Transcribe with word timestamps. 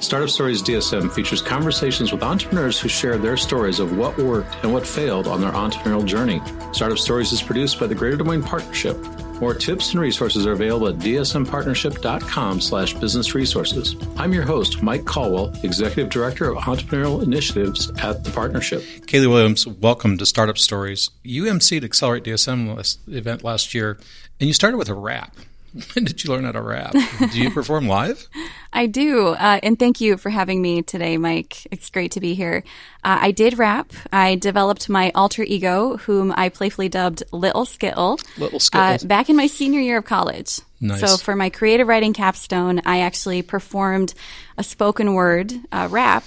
Startup 0.00 0.30
Stories 0.30 0.62
DSM 0.62 1.12
features 1.12 1.42
conversations 1.42 2.10
with 2.10 2.22
entrepreneurs 2.22 2.80
who 2.80 2.88
share 2.88 3.18
their 3.18 3.36
stories 3.36 3.80
of 3.80 3.98
what 3.98 4.16
worked 4.16 4.56
and 4.62 4.72
what 4.72 4.86
failed 4.86 5.26
on 5.26 5.42
their 5.42 5.52
entrepreneurial 5.52 6.06
journey. 6.06 6.40
Startup 6.72 6.98
Stories 6.98 7.32
is 7.32 7.42
produced 7.42 7.78
by 7.78 7.86
the 7.86 7.94
Greater 7.94 8.16
Des 8.16 8.24
Moines 8.24 8.42
Partnership. 8.42 8.96
More 9.42 9.52
tips 9.52 9.92
and 9.92 10.00
resources 10.00 10.46
are 10.46 10.52
available 10.52 10.88
at 10.88 10.96
dsmpartnership.com 10.96 12.60
slash 12.62 12.94
business 12.94 13.34
resources. 13.34 13.94
I'm 14.16 14.32
your 14.32 14.44
host, 14.44 14.82
Mike 14.82 15.04
Colwell, 15.04 15.52
Executive 15.62 16.08
Director 16.08 16.50
of 16.50 16.56
Entrepreneurial 16.56 17.22
Initiatives 17.22 17.90
at 18.02 18.24
the 18.24 18.30
Partnership. 18.30 18.80
Kaylee 19.06 19.28
Williams, 19.28 19.66
welcome 19.66 20.16
to 20.16 20.24
Startup 20.24 20.56
Stories. 20.56 21.10
You 21.22 21.44
emceed 21.44 21.84
Accelerate 21.84 22.24
DSM 22.24 22.98
event 23.08 23.44
last 23.44 23.74
year, 23.74 23.98
and 24.40 24.46
you 24.46 24.54
started 24.54 24.78
with 24.78 24.88
a 24.88 24.94
rap. 24.94 25.36
When 25.94 26.04
did 26.04 26.22
you 26.24 26.30
learn 26.30 26.44
how 26.44 26.52
to 26.52 26.62
rap? 26.62 26.92
Do 26.92 27.40
you 27.40 27.50
perform 27.50 27.86
live? 27.86 28.26
I 28.72 28.86
do. 28.86 29.28
Uh, 29.28 29.60
and 29.62 29.78
thank 29.78 30.00
you 30.00 30.16
for 30.16 30.30
having 30.30 30.60
me 30.62 30.82
today, 30.82 31.16
Mike. 31.16 31.66
It's 31.70 31.90
great 31.90 32.12
to 32.12 32.20
be 32.20 32.34
here. 32.34 32.62
Uh, 33.04 33.18
I 33.20 33.30
did 33.30 33.58
rap. 33.58 33.92
I 34.12 34.36
developed 34.36 34.88
my 34.88 35.12
alter 35.14 35.42
ego, 35.42 35.96
whom 35.98 36.32
I 36.36 36.48
playfully 36.48 36.88
dubbed 36.88 37.22
Little 37.32 37.64
Skittle. 37.64 38.18
Little 38.38 38.60
Skittle. 38.60 38.88
Uh, 38.88 38.98
back 39.04 39.28
in 39.28 39.36
my 39.36 39.46
senior 39.46 39.80
year 39.80 39.98
of 39.98 40.04
college. 40.04 40.60
Nice. 40.80 41.00
So 41.00 41.16
for 41.16 41.36
my 41.36 41.50
creative 41.50 41.88
writing 41.88 42.12
capstone, 42.12 42.80
I 42.84 43.00
actually 43.00 43.42
performed 43.42 44.14
a 44.56 44.64
spoken 44.64 45.14
word 45.14 45.52
uh, 45.72 45.88
rap 45.90 46.24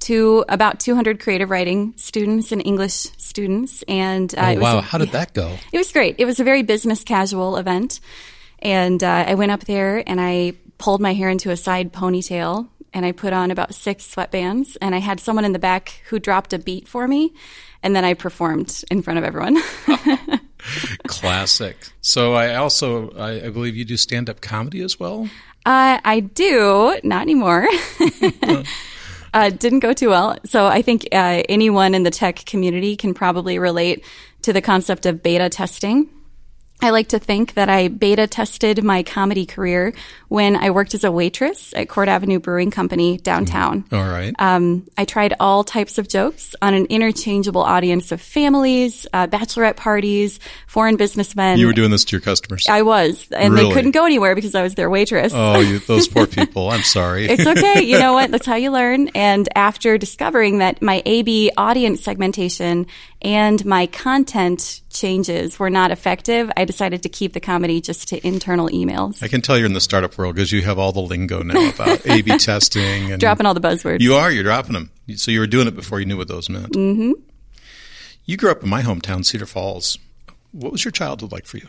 to 0.00 0.44
about 0.48 0.78
200 0.80 1.20
creative 1.20 1.50
writing 1.50 1.94
students 1.96 2.52
and 2.52 2.64
English 2.64 2.92
students. 3.16 3.82
And 3.88 4.32
uh, 4.36 4.54
oh, 4.56 4.60
wow, 4.60 4.80
how 4.80 4.98
did 4.98 5.12
that 5.12 5.32
go? 5.32 5.56
It 5.72 5.78
was 5.78 5.90
great. 5.92 6.16
It 6.18 6.26
was 6.26 6.38
a 6.38 6.44
very 6.44 6.62
business 6.62 7.02
casual 7.02 7.56
event. 7.56 8.00
And 8.66 9.04
uh, 9.04 9.24
I 9.28 9.34
went 9.36 9.52
up 9.52 9.60
there 9.60 10.02
and 10.08 10.20
I 10.20 10.54
pulled 10.76 11.00
my 11.00 11.14
hair 11.14 11.28
into 11.28 11.52
a 11.52 11.56
side 11.56 11.92
ponytail 11.92 12.68
and 12.92 13.06
I 13.06 13.12
put 13.12 13.32
on 13.32 13.52
about 13.52 13.76
six 13.76 14.12
sweatbands 14.12 14.76
and 14.80 14.92
I 14.92 14.98
had 14.98 15.20
someone 15.20 15.44
in 15.44 15.52
the 15.52 15.60
back 15.60 16.00
who 16.08 16.18
dropped 16.18 16.52
a 16.52 16.58
beat 16.58 16.88
for 16.88 17.06
me 17.06 17.32
and 17.84 17.94
then 17.94 18.04
I 18.04 18.14
performed 18.14 18.82
in 18.90 19.02
front 19.02 19.18
of 19.20 19.24
everyone. 19.24 19.62
Classic. 21.06 21.76
So 22.00 22.34
I 22.34 22.56
also, 22.56 23.10
I, 23.12 23.46
I 23.46 23.50
believe 23.50 23.76
you 23.76 23.84
do 23.84 23.96
stand 23.96 24.28
up 24.28 24.40
comedy 24.40 24.82
as 24.82 24.98
well? 24.98 25.30
Uh, 25.64 26.00
I 26.04 26.18
do, 26.18 26.98
not 27.04 27.22
anymore. 27.22 27.68
uh, 29.32 29.50
didn't 29.50 29.78
go 29.78 29.92
too 29.92 30.08
well. 30.08 30.38
So 30.44 30.66
I 30.66 30.82
think 30.82 31.06
uh, 31.12 31.44
anyone 31.48 31.94
in 31.94 32.02
the 32.02 32.10
tech 32.10 32.44
community 32.46 32.96
can 32.96 33.14
probably 33.14 33.60
relate 33.60 34.04
to 34.42 34.52
the 34.52 34.60
concept 34.60 35.06
of 35.06 35.22
beta 35.22 35.48
testing. 35.48 36.10
I 36.80 36.90
like 36.90 37.08
to 37.08 37.18
think 37.18 37.54
that 37.54 37.68
I 37.68 37.88
beta 37.88 38.26
tested 38.26 38.84
my 38.84 39.02
comedy 39.02 39.46
career 39.46 39.94
when 40.28 40.56
I 40.56 40.70
worked 40.70 40.94
as 40.94 41.04
a 41.04 41.12
waitress 41.12 41.72
at 41.74 41.88
Court 41.88 42.08
Avenue 42.08 42.38
Brewing 42.38 42.70
Company 42.70 43.18
downtown. 43.18 43.84
All 43.92 44.00
right. 44.00 44.34
Um, 44.38 44.86
I 44.98 45.04
tried 45.04 45.34
all 45.38 45.64
types 45.64 45.98
of 45.98 46.08
jokes 46.08 46.54
on 46.60 46.74
an 46.74 46.86
interchangeable 46.86 47.62
audience 47.62 48.12
of 48.12 48.20
families, 48.20 49.06
uh, 49.12 49.26
bachelorette 49.26 49.76
parties, 49.76 50.40
foreign 50.66 50.96
businessmen. 50.96 51.58
You 51.58 51.66
were 51.66 51.72
doing 51.72 51.90
this 51.90 52.04
to 52.06 52.16
your 52.16 52.20
customers. 52.20 52.66
I 52.68 52.82
was, 52.82 53.28
and 53.30 53.54
really? 53.54 53.68
they 53.68 53.74
couldn't 53.74 53.92
go 53.92 54.04
anywhere 54.04 54.34
because 54.34 54.54
I 54.54 54.62
was 54.62 54.74
their 54.74 54.90
waitress. 54.90 55.32
Oh, 55.34 55.60
you, 55.60 55.78
those 55.86 56.08
poor 56.08 56.26
people. 56.26 56.70
I'm 56.70 56.82
sorry. 56.82 57.26
it's 57.26 57.46
okay. 57.46 57.82
You 57.82 57.98
know 57.98 58.12
what? 58.12 58.30
That's 58.36 58.46
how 58.46 58.56
you 58.56 58.70
learn. 58.70 59.08
And 59.08 59.48
after 59.54 59.98
discovering 59.98 60.58
that 60.58 60.82
my 60.82 61.02
AB 61.06 61.52
audience 61.56 62.02
segmentation 62.02 62.86
and 63.22 63.64
my 63.64 63.86
content 63.86 64.82
changes 64.90 65.58
were 65.58 65.70
not 65.70 65.90
effective, 65.90 66.50
I 66.56 66.64
decided 66.64 67.02
to 67.02 67.08
keep 67.08 67.32
the 67.32 67.40
comedy 67.40 67.80
just 67.80 68.08
to 68.08 68.26
internal 68.26 68.68
emails. 68.68 69.22
I 69.22 69.28
can 69.28 69.40
tell 69.40 69.56
you're 69.56 69.66
in 69.66 69.72
the 69.72 69.80
startup 69.80 70.15
world 70.18 70.34
because 70.34 70.52
you 70.52 70.62
have 70.62 70.78
all 70.78 70.92
the 70.92 71.00
lingo 71.00 71.42
now 71.42 71.70
about 71.70 72.06
A/B 72.06 72.38
testing 72.38 73.12
and 73.12 73.20
dropping 73.20 73.46
all 73.46 73.54
the 73.54 73.60
buzzwords. 73.60 74.00
You 74.00 74.14
are. 74.14 74.30
You're 74.30 74.44
dropping 74.44 74.74
them. 74.74 74.90
So 75.16 75.30
you 75.30 75.40
were 75.40 75.46
doing 75.46 75.68
it 75.68 75.76
before 75.76 76.00
you 76.00 76.06
knew 76.06 76.16
what 76.16 76.28
those 76.28 76.48
meant. 76.48 76.72
Mm-hmm. 76.72 77.12
You 78.24 78.36
grew 78.36 78.50
up 78.50 78.62
in 78.62 78.68
my 78.68 78.82
hometown, 78.82 79.24
Cedar 79.24 79.46
Falls. 79.46 79.98
What 80.50 80.72
was 80.72 80.84
your 80.84 80.92
childhood 80.92 81.32
like 81.32 81.46
for 81.46 81.58
you? 81.58 81.68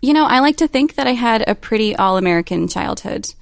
You 0.00 0.12
know, 0.12 0.24
I 0.24 0.40
like 0.40 0.56
to 0.56 0.66
think 0.66 0.96
that 0.96 1.06
I 1.06 1.12
had 1.12 1.48
a 1.48 1.54
pretty 1.54 1.94
all-American 1.94 2.66
childhood. 2.66 3.32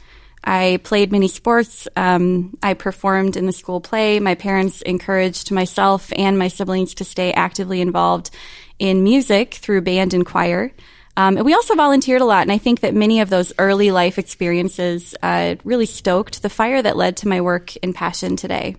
I 0.44 0.80
played 0.84 1.12
many 1.12 1.28
sports. 1.28 1.88
Um, 1.96 2.56
I 2.62 2.74
performed 2.74 3.36
in 3.36 3.46
the 3.46 3.52
school 3.52 3.80
play. 3.80 4.20
My 4.20 4.34
parents 4.34 4.82
encouraged 4.82 5.50
myself 5.50 6.12
and 6.16 6.38
my 6.38 6.48
siblings 6.48 6.94
to 6.94 7.04
stay 7.04 7.32
actively 7.32 7.80
involved 7.80 8.30
in 8.78 9.04
music 9.04 9.54
through 9.54 9.82
band 9.82 10.12
and 10.12 10.24
choir. 10.24 10.72
Um, 11.16 11.36
and 11.36 11.44
we 11.44 11.54
also 11.54 11.74
volunteered 11.74 12.20
a 12.20 12.24
lot, 12.24 12.42
and 12.42 12.52
I 12.52 12.58
think 12.58 12.80
that 12.80 12.94
many 12.94 13.20
of 13.20 13.30
those 13.30 13.52
early 13.58 13.90
life 13.90 14.18
experiences 14.18 15.14
uh, 15.22 15.56
really 15.64 15.86
stoked 15.86 16.42
the 16.42 16.50
fire 16.50 16.80
that 16.80 16.96
led 16.96 17.16
to 17.18 17.28
my 17.28 17.40
work 17.40 17.72
and 17.82 17.94
passion 17.94 18.36
today. 18.36 18.76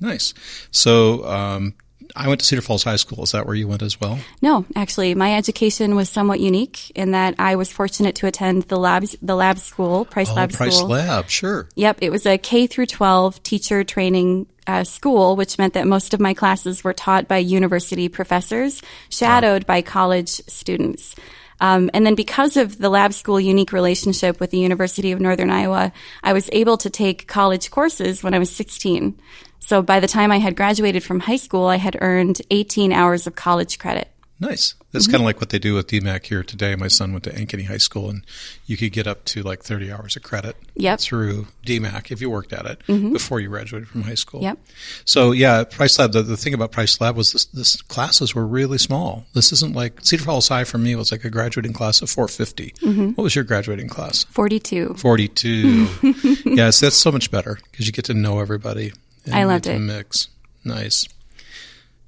Nice. 0.00 0.34
So, 0.70 1.24
um, 1.26 1.74
I 2.14 2.28
went 2.28 2.40
to 2.40 2.46
Cedar 2.46 2.62
Falls 2.62 2.84
High 2.84 2.96
School. 2.96 3.24
Is 3.24 3.32
that 3.32 3.46
where 3.46 3.54
you 3.54 3.66
went 3.66 3.82
as 3.82 4.00
well? 4.00 4.18
No, 4.40 4.64
actually, 4.74 5.14
my 5.14 5.34
education 5.34 5.96
was 5.96 6.08
somewhat 6.08 6.40
unique 6.40 6.90
in 6.90 7.10
that 7.10 7.34
I 7.38 7.56
was 7.56 7.72
fortunate 7.72 8.14
to 8.16 8.26
attend 8.26 8.64
the 8.64 8.78
labs, 8.78 9.16
the 9.20 9.34
lab 9.34 9.58
school, 9.58 10.04
Price 10.04 10.30
oh, 10.30 10.34
Lab 10.34 10.52
Price 10.52 10.76
School. 10.76 10.88
Price 10.88 11.08
Lab, 11.08 11.28
sure. 11.28 11.68
Yep, 11.74 11.98
it 12.02 12.10
was 12.10 12.26
a 12.26 12.38
K 12.38 12.66
through 12.66 12.86
12 12.86 13.42
teacher 13.42 13.84
training 13.84 14.46
uh, 14.66 14.84
school, 14.84 15.36
which 15.36 15.58
meant 15.58 15.74
that 15.74 15.86
most 15.86 16.14
of 16.14 16.20
my 16.20 16.34
classes 16.34 16.84
were 16.84 16.92
taught 16.92 17.28
by 17.28 17.38
university 17.38 18.08
professors, 18.08 18.82
shadowed 19.08 19.64
wow. 19.64 19.74
by 19.74 19.82
college 19.82 20.28
students. 20.28 21.14
Um, 21.60 21.90
and 21.94 22.04
then 22.04 22.14
because 22.14 22.56
of 22.56 22.78
the 22.78 22.88
lab 22.88 23.12
school 23.12 23.40
unique 23.40 23.72
relationship 23.72 24.40
with 24.40 24.50
the 24.50 24.58
University 24.58 25.12
of 25.12 25.20
Northern 25.20 25.50
Iowa, 25.50 25.92
I 26.22 26.32
was 26.32 26.50
able 26.52 26.76
to 26.78 26.90
take 26.90 27.26
college 27.26 27.70
courses 27.70 28.22
when 28.22 28.34
I 28.34 28.38
was 28.38 28.54
16. 28.54 29.18
So 29.58 29.82
by 29.82 30.00
the 30.00 30.06
time 30.06 30.30
I 30.30 30.38
had 30.38 30.56
graduated 30.56 31.02
from 31.02 31.20
high 31.20 31.36
school, 31.36 31.66
I 31.66 31.76
had 31.76 31.96
earned 32.00 32.42
18 32.50 32.92
hours 32.92 33.26
of 33.26 33.34
college 33.34 33.78
credit. 33.78 34.08
Nice. 34.38 34.74
That's 34.92 35.06
mm-hmm. 35.06 35.12
kind 35.12 35.22
of 35.22 35.24
like 35.24 35.40
what 35.40 35.48
they 35.48 35.58
do 35.58 35.74
with 35.74 35.86
DMACC 35.86 36.26
here 36.26 36.42
today. 36.42 36.74
My 36.74 36.88
son 36.88 37.12
went 37.12 37.24
to 37.24 37.30
Ankeny 37.30 37.66
High 37.66 37.78
School, 37.78 38.10
and 38.10 38.22
you 38.66 38.76
could 38.76 38.92
get 38.92 39.06
up 39.06 39.24
to 39.26 39.42
like 39.42 39.62
30 39.62 39.90
hours 39.90 40.14
of 40.14 40.22
credit 40.22 40.56
yep. 40.74 41.00
through 41.00 41.46
DMACC 41.64 42.12
if 42.12 42.20
you 42.20 42.28
worked 42.28 42.52
at 42.52 42.66
it 42.66 42.82
mm-hmm. 42.86 43.12
before 43.12 43.40
you 43.40 43.48
graduated 43.48 43.88
from 43.88 44.02
high 44.02 44.14
school. 44.14 44.42
Yep. 44.42 44.58
So 45.06 45.32
yeah, 45.32 45.64
Price 45.64 45.98
Lab. 45.98 46.12
The, 46.12 46.22
the 46.22 46.36
thing 46.36 46.52
about 46.52 46.70
Price 46.70 47.00
Lab 47.00 47.16
was 47.16 47.32
this, 47.32 47.46
this, 47.46 47.80
classes 47.82 48.34
were 48.34 48.46
really 48.46 48.78
small. 48.78 49.24
This 49.32 49.52
isn't 49.52 49.74
like 49.74 50.04
Cedar 50.04 50.24
Falls 50.24 50.48
High 50.48 50.64
for 50.64 50.78
me 50.78 50.94
was 50.96 51.12
like 51.12 51.24
a 51.24 51.30
graduating 51.30 51.72
class 51.72 52.02
of 52.02 52.10
450. 52.10 52.70
Mm-hmm. 52.72 53.08
What 53.12 53.24
was 53.24 53.34
your 53.34 53.44
graduating 53.44 53.88
class? 53.88 54.24
42. 54.24 54.94
42. 54.94 55.88
yes, 56.44 56.80
that's 56.80 56.96
so 56.96 57.10
much 57.10 57.30
better 57.30 57.58
because 57.70 57.86
you 57.86 57.92
get 57.92 58.04
to 58.06 58.14
know 58.14 58.40
everybody. 58.40 58.92
I 59.32 59.44
loved 59.44 59.66
it. 59.66 59.78
Mix. 59.78 60.28
Nice. 60.64 61.08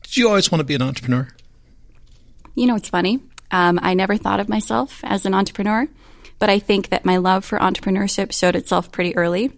Did 0.03 0.17
you 0.17 0.29
always 0.29 0.51
want 0.53 0.61
to 0.61 0.65
be 0.65 0.75
an 0.75 0.83
entrepreneur? 0.83 1.29
You 2.59 2.67
know, 2.67 2.75
it's 2.75 2.89
funny. 2.89 3.21
Um, 3.53 3.79
I 3.81 3.95
never 3.95 4.17
thought 4.17 4.41
of 4.41 4.49
myself 4.49 5.01
as 5.05 5.25
an 5.25 5.33
entrepreneur, 5.33 5.87
but 6.41 6.51
I 6.51 6.59
think 6.59 6.89
that 6.89 7.05
my 7.05 7.19
love 7.19 7.45
for 7.45 7.57
entrepreneurship 7.57 8.33
showed 8.33 8.57
itself 8.57 8.91
pretty 8.91 9.17
early. 9.17 9.53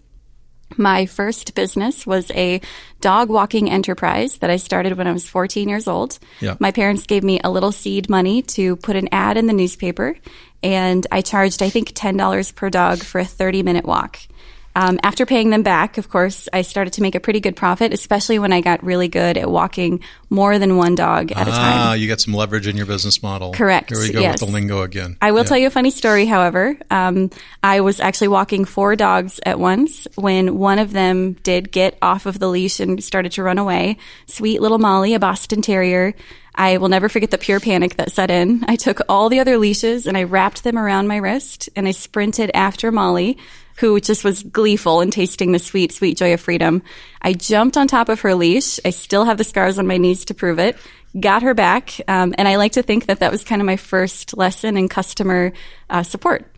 My 0.76 1.06
first 1.06 1.54
business 1.54 2.06
was 2.06 2.30
a 2.32 2.60
dog 3.00 3.30
walking 3.30 3.70
enterprise 3.70 4.38
that 4.38 4.50
I 4.50 4.56
started 4.56 4.98
when 4.98 5.06
I 5.06 5.12
was 5.12 5.26
14 5.26 5.68
years 5.68 5.88
old. 5.88 6.18
Yeah. 6.40 6.56
My 6.60 6.72
parents 6.72 7.06
gave 7.06 7.24
me 7.24 7.40
a 7.42 7.50
little 7.50 7.72
seed 7.72 8.10
money 8.10 8.42
to 8.42 8.76
put 8.76 8.96
an 8.96 9.08
ad 9.10 9.38
in 9.38 9.46
the 9.46 9.54
newspaper, 9.54 10.16
and 10.62 11.06
I 11.10 11.22
charged, 11.22 11.62
I 11.62 11.70
think, 11.70 11.92
$10 11.92 12.54
per 12.54 12.68
dog 12.68 12.98
for 12.98 13.18
a 13.18 13.24
30 13.24 13.62
minute 13.62 13.86
walk. 13.86 14.18
Um, 14.76 15.00
after 15.02 15.26
paying 15.26 15.50
them 15.50 15.62
back, 15.62 15.98
of 15.98 16.08
course, 16.08 16.48
I 16.52 16.62
started 16.62 16.92
to 16.94 17.02
make 17.02 17.14
a 17.14 17.20
pretty 17.20 17.40
good 17.40 17.56
profit, 17.56 17.92
especially 17.92 18.38
when 18.38 18.52
I 18.52 18.60
got 18.60 18.84
really 18.84 19.08
good 19.08 19.36
at 19.36 19.50
walking 19.50 20.00
more 20.28 20.58
than 20.58 20.76
one 20.76 20.94
dog 20.94 21.32
at 21.32 21.38
ah, 21.38 21.42
a 21.42 21.44
time. 21.44 21.78
Ah, 21.78 21.92
you 21.94 22.06
got 22.06 22.20
some 22.20 22.34
leverage 22.34 22.68
in 22.68 22.76
your 22.76 22.86
business 22.86 23.22
model. 23.22 23.52
Correct. 23.52 23.90
Here 23.90 23.98
we 23.98 24.12
go 24.12 24.20
yes. 24.20 24.40
with 24.40 24.48
the 24.48 24.54
lingo 24.54 24.82
again. 24.82 25.16
I 25.20 25.32
will 25.32 25.38
yeah. 25.38 25.44
tell 25.44 25.58
you 25.58 25.66
a 25.66 25.70
funny 25.70 25.90
story, 25.90 26.24
however. 26.24 26.76
Um, 26.90 27.30
I 27.62 27.80
was 27.80 27.98
actually 27.98 28.28
walking 28.28 28.64
four 28.64 28.94
dogs 28.94 29.40
at 29.44 29.58
once 29.58 30.06
when 30.14 30.58
one 30.58 30.78
of 30.78 30.92
them 30.92 31.32
did 31.32 31.72
get 31.72 31.98
off 32.00 32.26
of 32.26 32.38
the 32.38 32.48
leash 32.48 32.78
and 32.78 33.02
started 33.02 33.32
to 33.32 33.42
run 33.42 33.58
away. 33.58 33.96
Sweet 34.26 34.60
little 34.60 34.78
Molly, 34.78 35.14
a 35.14 35.18
Boston 35.18 35.62
Terrier. 35.62 36.14
I 36.54 36.76
will 36.78 36.88
never 36.88 37.08
forget 37.08 37.30
the 37.30 37.38
pure 37.38 37.60
panic 37.60 37.96
that 37.96 38.12
set 38.12 38.30
in. 38.30 38.64
I 38.68 38.76
took 38.76 39.00
all 39.08 39.28
the 39.28 39.40
other 39.40 39.56
leashes 39.56 40.06
and 40.06 40.16
I 40.16 40.24
wrapped 40.24 40.62
them 40.62 40.78
around 40.78 41.08
my 41.08 41.16
wrist 41.16 41.68
and 41.74 41.88
I 41.88 41.92
sprinted 41.92 42.50
after 42.54 42.92
Molly 42.92 43.38
who 43.80 43.98
just 43.98 44.24
was 44.24 44.42
gleeful 44.42 45.00
and 45.00 45.10
tasting 45.10 45.52
the 45.52 45.58
sweet, 45.58 45.90
sweet 45.90 46.18
joy 46.18 46.34
of 46.34 46.40
freedom. 46.40 46.82
I 47.22 47.32
jumped 47.32 47.78
on 47.78 47.88
top 47.88 48.10
of 48.10 48.20
her 48.20 48.34
leash. 48.34 48.78
I 48.84 48.90
still 48.90 49.24
have 49.24 49.38
the 49.38 49.44
scars 49.44 49.78
on 49.78 49.86
my 49.86 49.96
knees 49.96 50.26
to 50.26 50.34
prove 50.34 50.58
it. 50.58 50.76
Got 51.18 51.42
her 51.42 51.54
back. 51.54 51.98
Um, 52.06 52.34
and 52.36 52.46
I 52.46 52.56
like 52.56 52.72
to 52.72 52.82
think 52.82 53.06
that 53.06 53.20
that 53.20 53.32
was 53.32 53.42
kind 53.42 53.62
of 53.62 53.66
my 53.66 53.76
first 53.76 54.36
lesson 54.36 54.76
in 54.76 54.88
customer 54.88 55.52
uh, 55.88 56.02
support. 56.02 56.49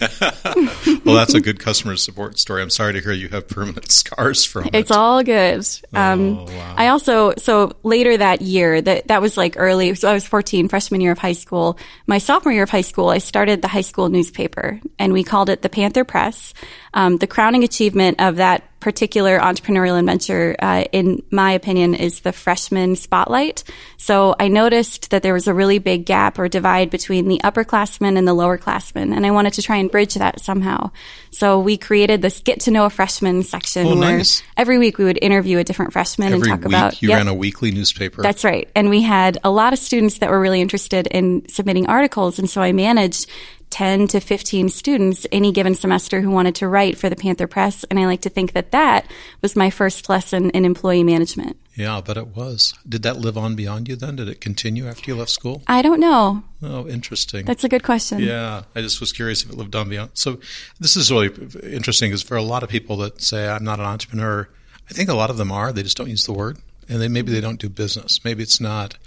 well, 1.04 1.16
that's 1.16 1.34
a 1.34 1.40
good 1.40 1.58
customer 1.58 1.96
support 1.96 2.38
story. 2.38 2.62
I'm 2.62 2.70
sorry 2.70 2.94
to 2.94 3.00
hear 3.00 3.12
you 3.12 3.28
have 3.28 3.48
permanent 3.48 3.90
scars 3.92 4.44
from 4.44 4.66
it. 4.66 4.74
It's 4.74 4.90
all 4.90 5.22
good. 5.22 5.66
Um, 5.92 6.38
oh, 6.38 6.44
wow. 6.44 6.74
I 6.76 6.88
also, 6.88 7.34
so 7.36 7.72
later 7.82 8.16
that 8.16 8.40
year, 8.40 8.80
that, 8.80 9.08
that 9.08 9.20
was 9.20 9.36
like 9.36 9.54
early, 9.56 9.94
so 9.94 10.08
I 10.08 10.12
was 10.12 10.26
14, 10.26 10.68
freshman 10.68 11.00
year 11.00 11.12
of 11.12 11.18
high 11.18 11.32
school. 11.32 11.78
My 12.06 12.18
sophomore 12.18 12.52
year 12.52 12.62
of 12.62 12.70
high 12.70 12.80
school, 12.80 13.08
I 13.08 13.18
started 13.18 13.62
the 13.62 13.68
high 13.68 13.80
school 13.82 14.08
newspaper 14.08 14.80
and 14.98 15.12
we 15.12 15.24
called 15.24 15.50
it 15.50 15.62
the 15.62 15.68
Panther 15.68 16.04
Press. 16.04 16.54
Um, 16.94 17.18
the 17.18 17.26
crowning 17.26 17.64
achievement 17.64 18.20
of 18.20 18.36
that 18.36 18.64
particular 18.80 19.38
entrepreneurial 19.38 19.98
adventure, 19.98 20.56
uh, 20.58 20.84
in 20.92 21.22
my 21.30 21.52
opinion, 21.52 21.94
is 21.94 22.20
the 22.20 22.32
freshman 22.32 22.96
spotlight. 22.96 23.62
So 23.98 24.34
I 24.40 24.48
noticed 24.48 25.10
that 25.10 25.22
there 25.22 25.34
was 25.34 25.46
a 25.46 25.54
really 25.54 25.78
big 25.78 26.06
gap 26.06 26.38
or 26.38 26.48
divide 26.48 26.90
between 26.90 27.28
the 27.28 27.40
upperclassmen 27.44 28.16
and 28.16 28.26
the 28.26 28.34
lowerclassmen, 28.34 29.14
and 29.14 29.26
I 29.26 29.30
wanted 29.30 29.52
to 29.54 29.62
try 29.62 29.76
and 29.76 29.90
bridge 29.90 30.14
that 30.14 30.40
somehow. 30.40 30.90
So 31.30 31.60
we 31.60 31.76
created 31.76 32.22
this 32.22 32.40
get 32.40 32.60
to 32.60 32.70
know 32.70 32.86
a 32.86 32.90
freshman 32.90 33.42
section 33.42 33.86
Oh, 33.86 33.96
where 33.98 34.16
nice. 34.18 34.42
every 34.56 34.78
week 34.78 34.98
we 34.98 35.04
would 35.04 35.18
interview 35.20 35.58
a 35.58 35.64
different 35.64 35.92
freshman 35.92 36.32
Every 36.32 36.50
and 36.50 36.60
talk 36.62 36.68
week 36.70 36.78
about. 36.78 37.02
you 37.02 37.10
Yep. 37.10 37.16
ran 37.18 37.28
a 37.28 37.34
weekly 37.34 37.70
newspaper. 37.70 38.22
That's 38.22 38.44
right. 38.44 38.68
And 38.74 38.88
we 38.90 39.02
had 39.02 39.38
a 39.44 39.50
lot 39.50 39.72
of 39.72 39.78
students 39.78 40.18
that 40.18 40.30
were 40.30 40.40
really 40.40 40.60
interested 40.60 41.06
in 41.06 41.46
submitting 41.48 41.86
articles. 41.86 42.38
And 42.38 42.48
so 42.48 42.62
I 42.62 42.72
managed 42.72 43.26
10 43.70 44.08
to 44.08 44.20
15 44.20 44.68
students 44.68 45.26
any 45.32 45.52
given 45.52 45.74
semester 45.74 46.20
who 46.20 46.30
wanted 46.30 46.54
to 46.56 46.68
write 46.68 46.98
for 46.98 47.08
the 47.08 47.16
Panther 47.16 47.46
Press. 47.46 47.84
And 47.84 47.98
I 47.98 48.06
like 48.06 48.20
to 48.22 48.28
think 48.28 48.52
that 48.52 48.72
that 48.72 49.06
was 49.42 49.56
my 49.56 49.70
first 49.70 50.08
lesson 50.08 50.50
in 50.50 50.64
employee 50.64 51.04
management. 51.04 51.56
yeah, 51.74 52.00
but 52.04 52.16
it 52.16 52.28
was. 52.36 52.74
Did 52.88 53.02
that 53.04 53.18
live 53.18 53.38
on 53.38 53.54
beyond 53.54 53.88
you 53.88 53.96
then? 53.96 54.16
Did 54.16 54.28
it 54.28 54.40
continue 54.40 54.86
after 54.88 55.10
you 55.10 55.16
left 55.16 55.30
school? 55.30 55.62
I 55.66 55.82
don't 55.82 56.00
know. 56.00 56.42
Oh, 56.62 56.86
interesting. 56.88 57.46
That's 57.46 57.64
a 57.64 57.68
good 57.68 57.82
question. 57.84 58.18
Yeah, 58.18 58.64
I 58.74 58.80
just 58.82 59.00
was 59.00 59.12
curious 59.12 59.42
if 59.44 59.50
it 59.50 59.56
lived 59.56 59.74
on 59.76 59.88
beyond. 59.88 60.10
So, 60.14 60.40
this 60.78 60.96
is 60.96 61.10
really 61.10 61.28
interesting 61.62 62.10
because 62.10 62.22
for 62.22 62.36
a 62.36 62.42
lot 62.42 62.62
of 62.62 62.68
people 62.68 62.96
that 62.98 63.22
say 63.22 63.48
I'm 63.48 63.64
not 63.64 63.78
an 63.78 63.86
entrepreneur, 63.86 64.48
I 64.90 64.92
think 64.92 65.08
a 65.08 65.14
lot 65.14 65.30
of 65.30 65.36
them 65.36 65.52
are. 65.52 65.72
They 65.72 65.82
just 65.84 65.96
don't 65.96 66.10
use 66.10 66.24
the 66.24 66.32
word, 66.32 66.58
and 66.88 67.00
they 67.00 67.08
maybe 67.08 67.32
they 67.32 67.40
don't 67.40 67.60
do 67.60 67.68
business. 67.68 68.24
Maybe 68.24 68.42
it's 68.42 68.60
not. 68.60 68.98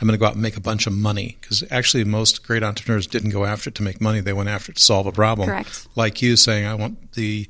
I'm 0.00 0.06
going 0.06 0.16
to 0.16 0.20
go 0.20 0.26
out 0.26 0.34
and 0.34 0.42
make 0.42 0.56
a 0.56 0.60
bunch 0.60 0.86
of 0.86 0.92
money 0.92 1.38
because 1.40 1.64
actually 1.70 2.04
most 2.04 2.46
great 2.46 2.62
entrepreneurs 2.62 3.06
didn't 3.06 3.30
go 3.30 3.44
after 3.44 3.68
it 3.70 3.74
to 3.76 3.82
make 3.82 4.00
money. 4.00 4.20
They 4.20 4.34
went 4.34 4.48
after 4.50 4.72
it 4.72 4.76
to 4.76 4.82
solve 4.82 5.06
a 5.06 5.12
problem. 5.12 5.48
Correct. 5.48 5.88
Like 5.96 6.20
you 6.20 6.36
saying, 6.36 6.66
I 6.66 6.74
want 6.74 7.12
the 7.12 7.48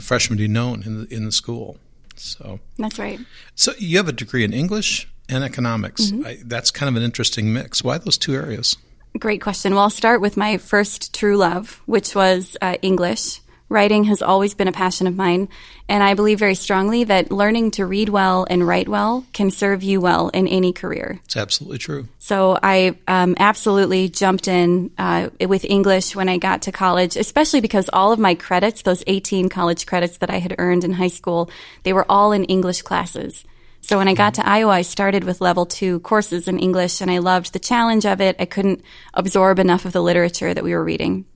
freshman 0.00 0.38
to 0.38 0.44
be 0.44 0.48
known 0.48 0.82
in 0.84 1.00
the 1.00 1.14
in 1.14 1.24
the 1.24 1.32
school. 1.32 1.78
So, 2.16 2.58
That's 2.78 2.98
right. 2.98 3.20
so 3.54 3.72
you 3.78 3.96
have 3.98 4.08
a 4.08 4.12
degree 4.12 4.42
in 4.42 4.52
English 4.52 5.08
and 5.28 5.44
economics. 5.44 6.12
I, 6.24 6.38
that's 6.44 6.70
kind 6.72 6.88
of 6.88 6.96
an 6.96 7.02
interesting 7.02 7.52
mix. 7.52 7.84
Why 7.84 7.98
those 7.98 8.18
two 8.18 8.34
areas? 8.34 8.76
Great 9.18 9.40
question. 9.40 9.74
Well, 9.74 9.84
I'll 9.84 9.90
start 9.90 10.20
with 10.20 10.36
my 10.36 10.58
first 10.58 11.14
true 11.14 11.36
love, 11.36 11.80
which 11.86 12.14
was 12.14 12.56
uh, 12.60 12.76
English. 12.82 13.40
Writing 13.70 14.04
has 14.04 14.22
always 14.22 14.54
been 14.54 14.68
a 14.68 14.72
passion 14.72 15.06
of 15.06 15.14
mine, 15.14 15.48
and 15.90 16.02
I 16.02 16.14
believe 16.14 16.38
very 16.38 16.54
strongly 16.54 17.04
that 17.04 17.30
learning 17.30 17.72
to 17.72 17.84
read 17.84 18.08
well 18.08 18.46
and 18.48 18.66
write 18.66 18.88
well 18.88 19.26
can 19.34 19.50
serve 19.50 19.82
you 19.82 20.00
well 20.00 20.28
in 20.28 20.48
any 20.48 20.72
career. 20.72 21.20
It's 21.24 21.36
absolutely 21.36 21.76
true. 21.76 22.08
So 22.18 22.58
I 22.62 22.96
um, 23.06 23.34
absolutely 23.38 24.08
jumped 24.08 24.48
in 24.48 24.90
uh, 24.96 25.28
with 25.46 25.66
English 25.66 26.16
when 26.16 26.30
I 26.30 26.38
got 26.38 26.62
to 26.62 26.72
college, 26.72 27.16
especially 27.16 27.60
because 27.60 27.90
all 27.92 28.10
of 28.10 28.18
my 28.18 28.34
credits, 28.34 28.82
those 28.82 29.04
18 29.06 29.50
college 29.50 29.84
credits 29.84 30.16
that 30.18 30.30
I 30.30 30.38
had 30.38 30.54
earned 30.56 30.84
in 30.84 30.92
high 30.92 31.08
school, 31.08 31.50
they 31.82 31.92
were 31.92 32.06
all 32.10 32.32
in 32.32 32.44
English 32.44 32.82
classes. 32.82 33.44
So 33.80 33.98
when 33.98 34.08
I 34.08 34.14
got 34.14 34.34
to 34.34 34.46
Iowa, 34.46 34.72
I 34.72 34.82
started 34.82 35.24
with 35.24 35.40
level 35.40 35.66
two 35.66 36.00
courses 36.00 36.48
in 36.48 36.58
English, 36.58 37.00
and 37.00 37.10
I 37.10 37.18
loved 37.18 37.52
the 37.52 37.58
challenge 37.58 38.06
of 38.06 38.20
it. 38.20 38.36
I 38.38 38.44
couldn't 38.44 38.82
absorb 39.14 39.58
enough 39.58 39.84
of 39.84 39.92
the 39.92 40.02
literature 40.02 40.52
that 40.52 40.64
we 40.64 40.74
were 40.74 40.84
reading. 40.84 41.26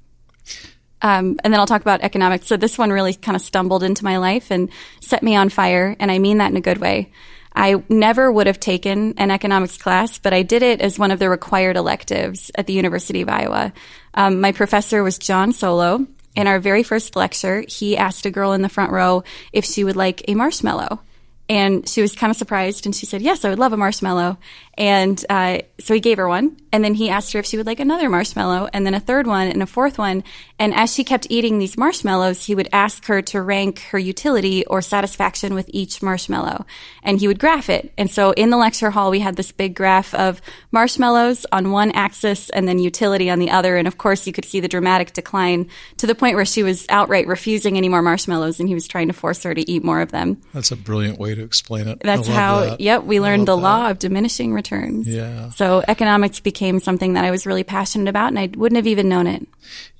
Um, 1.02 1.38
and 1.42 1.52
then 1.52 1.60
I'll 1.60 1.66
talk 1.66 1.82
about 1.82 2.00
economics. 2.00 2.46
So 2.46 2.56
this 2.56 2.78
one 2.78 2.90
really 2.90 3.14
kind 3.14 3.36
of 3.36 3.42
stumbled 3.42 3.82
into 3.82 4.04
my 4.04 4.18
life 4.18 4.50
and 4.50 4.70
set 5.00 5.22
me 5.22 5.36
on 5.36 5.48
fire, 5.48 5.96
and 5.98 6.10
I 6.10 6.18
mean 6.18 6.38
that 6.38 6.50
in 6.50 6.56
a 6.56 6.60
good 6.60 6.78
way. 6.78 7.10
I 7.54 7.82
never 7.88 8.32
would 8.32 8.46
have 8.46 8.60
taken 8.60 9.14
an 9.18 9.30
economics 9.30 9.76
class, 9.76 10.18
but 10.18 10.32
I 10.32 10.42
did 10.42 10.62
it 10.62 10.80
as 10.80 10.98
one 10.98 11.10
of 11.10 11.18
the 11.18 11.28
required 11.28 11.76
electives 11.76 12.50
at 12.54 12.66
the 12.66 12.72
University 12.72 13.20
of 13.20 13.28
Iowa. 13.28 13.72
Um, 14.14 14.40
my 14.40 14.52
professor 14.52 15.02
was 15.02 15.18
John 15.18 15.52
Solow. 15.52 16.06
In 16.34 16.46
our 16.46 16.58
very 16.60 16.82
first 16.82 17.14
lecture, 17.14 17.62
he 17.68 17.96
asked 17.96 18.24
a 18.24 18.30
girl 18.30 18.52
in 18.52 18.62
the 18.62 18.70
front 18.70 18.90
row 18.90 19.22
if 19.52 19.66
she 19.66 19.84
would 19.84 19.96
like 19.96 20.22
a 20.28 20.34
marshmallow. 20.34 21.00
And 21.48 21.86
she 21.86 22.00
was 22.00 22.14
kind 22.14 22.30
of 22.30 22.36
surprised 22.36 22.86
and 22.86 22.96
she 22.96 23.04
said, 23.04 23.20
Yes, 23.20 23.44
I 23.44 23.50
would 23.50 23.58
love 23.58 23.74
a 23.74 23.76
marshmallow. 23.76 24.38
And 24.78 25.22
uh, 25.28 25.58
so 25.80 25.94
he 25.94 26.00
gave 26.00 26.16
her 26.16 26.28
one. 26.28 26.56
And 26.74 26.82
then 26.82 26.94
he 26.94 27.10
asked 27.10 27.34
her 27.34 27.38
if 27.38 27.44
she 27.44 27.58
would 27.58 27.66
like 27.66 27.80
another 27.80 28.08
marshmallow, 28.08 28.70
and 28.72 28.86
then 28.86 28.94
a 28.94 29.00
third 29.00 29.26
one, 29.26 29.48
and 29.48 29.62
a 29.62 29.66
fourth 29.66 29.98
one. 29.98 30.24
And 30.58 30.72
as 30.72 30.94
she 30.94 31.04
kept 31.04 31.26
eating 31.28 31.58
these 31.58 31.76
marshmallows, 31.76 32.46
he 32.46 32.54
would 32.54 32.70
ask 32.72 33.04
her 33.06 33.20
to 33.20 33.42
rank 33.42 33.80
her 33.90 33.98
utility 33.98 34.64
or 34.64 34.80
satisfaction 34.80 35.52
with 35.52 35.68
each 35.68 36.00
marshmallow. 36.00 36.64
And 37.02 37.20
he 37.20 37.28
would 37.28 37.38
graph 37.38 37.68
it. 37.68 37.92
And 37.98 38.10
so 38.10 38.30
in 38.30 38.48
the 38.48 38.56
lecture 38.56 38.90
hall, 38.90 39.10
we 39.10 39.20
had 39.20 39.36
this 39.36 39.52
big 39.52 39.74
graph 39.74 40.14
of 40.14 40.40
marshmallows 40.70 41.44
on 41.52 41.72
one 41.72 41.92
axis 41.92 42.48
and 42.48 42.66
then 42.66 42.78
utility 42.78 43.28
on 43.28 43.38
the 43.38 43.50
other. 43.50 43.76
And 43.76 43.86
of 43.86 43.98
course, 43.98 44.26
you 44.26 44.32
could 44.32 44.46
see 44.46 44.60
the 44.60 44.68
dramatic 44.68 45.12
decline 45.12 45.68
to 45.98 46.06
the 46.06 46.14
point 46.14 46.36
where 46.36 46.46
she 46.46 46.62
was 46.62 46.86
outright 46.88 47.26
refusing 47.26 47.76
any 47.76 47.90
more 47.90 48.00
marshmallows, 48.00 48.60
and 48.60 48.68
he 48.68 48.74
was 48.74 48.88
trying 48.88 49.08
to 49.08 49.12
force 49.12 49.42
her 49.42 49.52
to 49.52 49.70
eat 49.70 49.84
more 49.84 50.00
of 50.00 50.10
them. 50.10 50.40
That's 50.54 50.70
a 50.70 50.76
brilliant 50.76 51.18
way 51.18 51.34
to 51.34 51.42
explain 51.42 51.86
it. 51.86 52.00
That's 52.00 52.26
how, 52.26 52.60
that. 52.60 52.80
yep, 52.80 53.04
we 53.04 53.20
learned 53.20 53.46
the 53.46 53.56
that. 53.56 53.62
law 53.62 53.90
of 53.90 53.98
diminishing 53.98 54.54
returns. 54.54 54.62
Yeah. 54.80 55.50
So 55.50 55.82
economics 55.86 56.40
became 56.40 56.80
something 56.80 57.14
that 57.14 57.24
I 57.24 57.30
was 57.30 57.46
really 57.46 57.64
passionate 57.64 58.08
about, 58.08 58.28
and 58.28 58.38
I 58.38 58.50
wouldn't 58.56 58.76
have 58.76 58.86
even 58.86 59.08
known 59.08 59.26
it. 59.26 59.46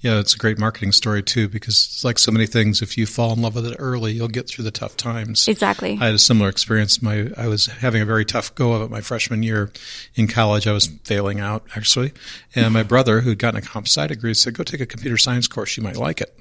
Yeah, 0.01 0.19
it's 0.19 0.35
a 0.35 0.39
great 0.39 0.59
marketing 0.59 0.93
story 0.93 1.23
too 1.23 1.49
because 1.49 1.75
it's 1.75 2.05
like 2.05 2.19
so 2.19 2.33
many 2.33 2.47
things. 2.47 2.83
If 2.83 2.99
you 2.99 3.07
fall 3.07 3.33
in 3.33 3.43
love 3.43 3.55
with 3.55 3.67
it 3.67 3.77
early, 3.79 4.13
you'll 4.13 4.29
get 4.29 4.49
through 4.49 4.65
the 4.65 4.71
tough 4.71 4.97
times. 4.97 5.47
Exactly. 5.47 5.99
I 6.01 6.07
had 6.07 6.15
a 6.15 6.19
similar 6.19 6.49
experience. 6.49 7.01
My 7.01 7.31
I 7.37 7.47
was 7.49 7.67
having 7.67 8.03
a 8.03 8.07
very 8.07 8.25
tough 8.25 8.55
go 8.55 8.73
of 8.73 8.83
it 8.83 8.91
my 8.91 9.01
freshman 9.01 9.43
year 9.43 9.71
in 10.15 10.27
college. 10.27 10.67
I 10.67 10.73
was 10.73 10.87
failing 11.05 11.41
out 11.41 11.65
actually, 11.77 12.13
and 12.55 12.73
my 12.73 12.83
brother, 12.93 13.21
who'd 13.21 13.39
gotten 13.39 13.59
a 13.59 13.63
comp 13.63 13.87
sci 13.87 14.07
degree, 14.07 14.35
said, 14.35 14.55
"Go 14.55 14.65
take 14.65 14.81
a 14.81 14.87
computer 14.87 15.17
science 15.17 15.47
course. 15.47 15.77
You 15.77 15.83
might 15.83 15.97
like 15.97 16.21
it." 16.21 16.37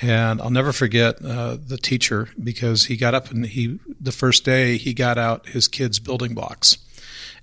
And 0.00 0.40
I'll 0.40 0.50
never 0.50 0.72
forget 0.72 1.24
uh, 1.24 1.56
the 1.64 1.76
teacher 1.76 2.28
because 2.42 2.86
he 2.86 2.96
got 2.96 3.14
up 3.14 3.30
and 3.30 3.44
he 3.44 3.78
the 4.00 4.12
first 4.12 4.44
day 4.44 4.76
he 4.76 4.94
got 4.94 5.18
out 5.18 5.46
his 5.46 5.68
kids' 5.68 5.98
building 5.98 6.34
blocks 6.34 6.78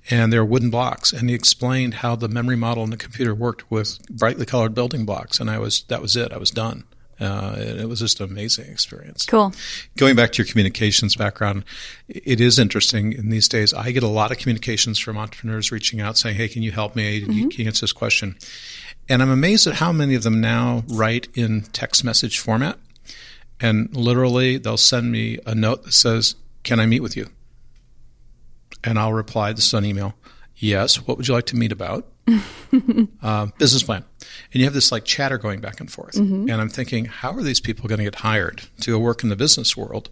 and 0.09 0.33
they're 0.33 0.45
wooden 0.45 0.69
blocks 0.69 1.13
and 1.13 1.29
he 1.29 1.35
explained 1.35 1.95
how 1.95 2.15
the 2.15 2.27
memory 2.27 2.55
model 2.55 2.83
in 2.83 2.89
the 2.89 2.97
computer 2.97 3.33
worked 3.35 3.69
with 3.71 3.99
brightly 4.09 4.45
colored 4.45 4.73
building 4.73 5.05
blocks 5.05 5.39
and 5.39 5.49
i 5.49 5.57
was 5.57 5.83
that 5.83 6.01
was 6.01 6.15
it. 6.15 6.31
I 6.33 6.37
was 6.37 6.51
done. 6.51 6.83
Uh, 7.21 7.55
it 7.57 7.89
was 7.89 7.99
just 7.99 8.21
an 8.21 8.29
amazing 8.29 8.71
experience. 8.71 9.25
Cool. 9.25 9.51
going 9.97 10.15
back 10.15 10.31
to 10.31 10.41
your 10.41 10.49
communications 10.49 11.17
background 11.17 11.65
it 12.07 12.39
is 12.39 12.57
interesting 12.57 13.11
in 13.11 13.29
these 13.29 13.47
days 13.49 13.73
i 13.73 13.91
get 13.91 14.03
a 14.03 14.07
lot 14.07 14.31
of 14.31 14.37
communications 14.37 14.97
from 14.97 15.17
entrepreneurs 15.17 15.71
reaching 15.71 15.99
out 15.99 16.17
saying 16.17 16.35
hey 16.35 16.47
can 16.47 16.63
you 16.63 16.71
help 16.71 16.95
me? 16.95 17.21
Can 17.21 17.51
you 17.51 17.65
answer 17.67 17.81
this 17.81 17.93
question? 17.93 18.35
And 19.09 19.21
i'm 19.21 19.29
amazed 19.29 19.67
at 19.67 19.75
how 19.75 19.91
many 19.91 20.15
of 20.15 20.23
them 20.23 20.39
now 20.39 20.83
write 20.87 21.27
in 21.35 21.61
text 21.73 22.03
message 22.03 22.39
format 22.39 22.77
and 23.59 23.93
literally 23.95 24.57
they'll 24.57 24.77
send 24.77 25.11
me 25.11 25.39
a 25.45 25.53
note 25.53 25.83
that 25.83 25.93
says 25.93 26.35
can 26.63 26.79
i 26.79 26.85
meet 26.85 27.01
with 27.01 27.17
you 27.17 27.27
and 28.83 28.99
I'll 28.99 29.13
reply 29.13 29.53
this 29.53 29.67
is 29.67 29.73
an 29.73 29.85
email. 29.85 30.13
Yes. 30.55 30.97
What 31.07 31.17
would 31.17 31.27
you 31.27 31.33
like 31.33 31.45
to 31.47 31.55
meet 31.55 31.71
about? 31.71 32.05
uh, 33.23 33.47
business 33.57 33.83
plan. 33.83 34.03
And 34.53 34.59
you 34.59 34.65
have 34.65 34.73
this 34.73 34.91
like 34.91 35.05
chatter 35.05 35.37
going 35.37 35.61
back 35.61 35.79
and 35.79 35.91
forth. 35.91 36.15
And 36.49 36.51
I'm 36.51 36.69
thinking, 36.69 37.05
how 37.05 37.31
are 37.33 37.41
these 37.41 37.59
people 37.59 37.87
going 37.87 37.99
to 37.99 38.03
get 38.03 38.15
hired 38.15 38.63
to 38.81 38.91
go 38.91 38.99
work 38.99 39.23
in 39.23 39.29
the 39.29 39.35
business 39.35 39.75
world 39.75 40.09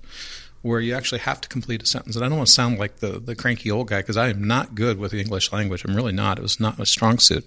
where 0.64 0.80
you 0.80 0.96
actually 0.96 1.20
have 1.20 1.42
to 1.42 1.50
complete 1.50 1.84
a 1.84 1.86
sentence? 1.86 2.16
And 2.16 2.24
I 2.24 2.30
don't 2.30 2.38
want 2.38 2.48
to 2.48 2.54
sound 2.54 2.80
like 2.80 2.98
the, 2.98 3.20
the 3.20 3.36
cranky 3.36 3.70
old 3.70 3.88
guy 3.88 4.00
because 4.00 4.18
I 4.18 4.30
am 4.30 4.44
not 4.44 4.74
good 4.74 4.98
with 4.98 5.12
the 5.12 5.20
English 5.20 5.52
language. 5.52 5.84
I'm 5.86 5.96
really 5.96 6.14
not. 6.14 6.40
It 6.40 6.44
was 6.44 6.60
not 6.60 6.78
my 6.78 6.86
strong 6.86 7.20
suit. 7.20 7.46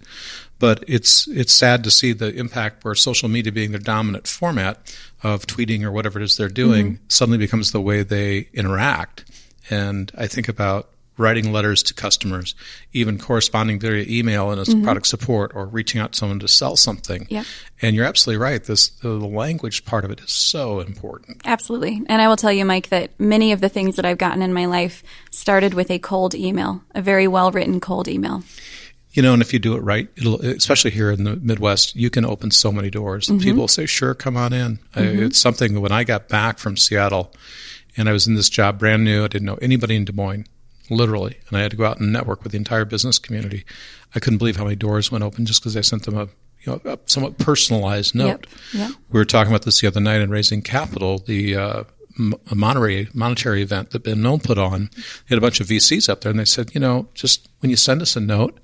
But 0.59 0.85
it's 0.87 1.27
it's 1.29 1.55
sad 1.55 1.83
to 1.85 1.91
see 1.91 2.13
the 2.13 2.33
impact 2.35 2.85
where 2.85 2.95
social 2.95 3.31
media 3.31 3.51
being 3.51 3.71
their 3.71 3.81
dominant 3.81 4.29
format 4.29 4.95
of 5.23 5.47
tweeting 5.47 5.83
or 5.85 5.91
whatever 5.91 6.21
it 6.21 6.25
is 6.25 6.37
they're 6.37 6.49
doing 6.49 6.99
suddenly 7.09 7.39
becomes 7.39 7.73
the 7.73 7.81
way 7.81 8.03
they 8.03 8.49
interact. 8.53 9.25
And 9.71 10.13
I 10.19 10.27
think 10.27 10.49
about 10.49 10.91
writing 11.17 11.53
letters 11.53 11.83
to 11.85 11.95
customers, 11.95 12.55
even 12.93 13.19
corresponding 13.19 13.79
via 13.79 14.05
email 14.09 14.51
and 14.51 14.61
as 14.61 14.69
mm-hmm. 14.69 14.83
product 14.83 15.07
support 15.07 15.53
or 15.55 15.67
reaching 15.67 16.01
out 16.01 16.13
to 16.13 16.19
someone 16.19 16.41
to 16.41 16.49
sell 16.49 16.77
something. 16.77 17.27
Yep. 17.29 17.45
And 17.83 17.95
you're 17.95 18.07
absolutely 18.07 18.43
right. 18.43 18.63
This 18.65 18.89
the, 18.89 19.11
language 19.21 19.85
part 19.85 20.05
of 20.05 20.11
it 20.11 20.21
is 20.21 20.33
so 20.33 20.81
important. 20.81 21.43
Absolutely. 21.45 22.03
And 22.09 22.23
I 22.23 22.29
will 22.29 22.37
tell 22.37 22.53
you, 22.53 22.65
Mike, 22.65 22.89
that 22.89 23.11
many 23.19 23.53
of 23.53 23.61
the 23.61 23.69
things 23.69 23.97
that 23.97 24.05
I've 24.05 24.19
gotten 24.19 24.43
in 24.43 24.55
my 24.55 24.67
life 24.67 25.03
started 25.31 25.75
with 25.75 25.91
a 25.91 25.99
cold 25.99 26.35
email, 26.35 26.83
a 26.95 27.03
very 27.03 27.29
well 27.29 27.51
written 27.51 27.81
cold 27.81 28.09
email. 28.09 28.43
You 29.13 29.23
know, 29.23 29.33
and 29.33 29.43
if 29.43 29.53
you 29.53 29.59
do 29.59 29.75
it 29.75 29.81
right, 29.81 30.09
it'll, 30.17 30.41
especially 30.41 30.93
here 30.93 31.11
in 31.11 31.25
the 31.25 31.37
Midwest, 31.37 31.97
you 31.97 32.11
can 32.11 32.25
open 32.25 32.53
so 32.53 32.71
many 32.71 32.91
doors. 32.91 33.27
Mm-hmm. 33.27 33.41
People 33.41 33.69
say, 33.69 33.87
sure, 33.87 34.15
come 34.15 34.37
on 34.37 34.53
in. 34.53 34.79
I, 34.95 35.01
mm-hmm. 35.01 35.23
it's 35.25 35.39
something 35.39 35.81
when 35.81 35.91
I 35.91 36.05
got 36.05 36.29
back 36.29 36.59
from 36.59 36.77
Seattle 36.77 37.33
and 37.97 38.09
I 38.09 38.13
was 38.13 38.29
in 38.29 38.37
this 38.37 38.49
job 38.49 38.79
brand 38.79 39.05
new, 39.05 39.25
I 39.25 39.29
didn't 39.29 39.47
know 39.47 39.59
anybody 39.61 39.97
in 39.97 40.05
Des 40.05 40.13
Moines, 40.13 40.47
literally, 40.91 41.39
and 41.49 41.57
I 41.57 41.63
had 41.63 41.71
to 41.71 41.77
go 41.77 41.87
out 41.87 42.01
and 42.01 42.13
network 42.13 42.43
with 42.43 42.53
the 42.53 42.59
entire 42.59 42.85
business 42.85 43.19
community. 43.19 43.65
I 44.15 44.21
couldn't 44.21 44.39
believe 44.39 44.57
how 44.57 44.65
many 44.65 44.77
doors 44.77 45.11
went 45.11 45.25
open 45.25 45.47
just 45.47 45.63
because 45.63 45.77
I 45.77 45.81
sent 45.81 46.05
them 46.05 46.17
a, 46.17 46.25
you 46.63 46.67
know, 46.67 46.81
a 46.85 46.99
somewhat 47.07 47.39
personalized 47.39 48.15
note. 48.15 48.47
Yep. 48.75 48.91
We 49.11 49.21
were 49.21 49.25
talking 49.25 49.53
about 49.53 49.63
this 49.63 49.81
the 49.81 49.87
other 49.87 50.01
night 50.01 50.21
in 50.21 50.31
Raising 50.31 50.63
Capital, 50.63 51.19
the 51.19 51.57
uh, 51.57 51.85
monetary 52.55 53.09
monetary 53.15 53.63
event 53.63 53.91
that 53.91 54.05
Ben 54.05 54.21
Nolan 54.23 54.41
put 54.41 54.59
on. 54.59 54.91
They 54.95 55.35
had 55.35 55.39
a 55.39 55.41
bunch 55.41 55.61
of 55.61 55.69
VCs 55.69 56.09
up 56.09 56.21
there, 56.21 56.31
and 56.31 56.39
they 56.39 56.45
said, 56.45 56.75
you 56.75 56.81
know, 56.81 57.09
just 57.15 57.49
when 57.61 57.71
you 57.71 57.77
send 57.77 58.03
us 58.03 58.17
a 58.17 58.21
note, 58.21 58.59